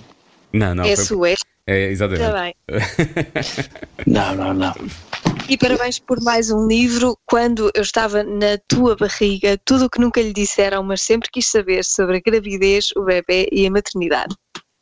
[0.50, 0.84] Não, não.
[0.84, 1.34] é foi- sua, é
[1.66, 2.22] é, exatamente.
[2.22, 2.54] Está bem.
[4.06, 4.72] Não, não, não.
[5.48, 7.18] E parabéns por mais um livro.
[7.26, 11.48] Quando eu estava na tua barriga, tudo o que nunca lhe disseram, mas sempre quis
[11.48, 14.34] saber sobre a gravidez, o bebê e a maternidade.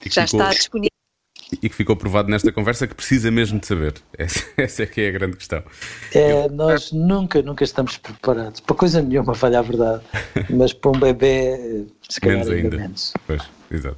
[0.04, 0.90] E Já ficou- está disponível.
[1.62, 3.94] E que ficou provado nesta conversa que precisa mesmo de saber.
[4.16, 5.62] Essa, essa é que é a grande questão.
[6.14, 8.60] É, nós nunca, nunca estamos preparados.
[8.60, 10.02] Para coisa nenhuma, falha a verdade.
[10.50, 12.76] Mas para um bebê, se calhar Menos ainda ainda.
[12.76, 13.12] menos.
[13.26, 13.96] Pois, exato.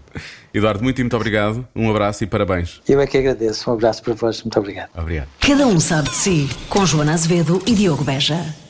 [0.52, 1.66] Eduardo, muito, muito obrigado.
[1.74, 2.80] Um abraço e parabéns.
[2.88, 3.70] Eu é que agradeço.
[3.70, 4.42] Um abraço para vós.
[4.42, 4.90] Muito obrigado.
[4.96, 5.28] Obrigado.
[5.40, 6.48] Cada um sabe de si.
[6.68, 8.65] Com Joana Azevedo e Diogo Beja.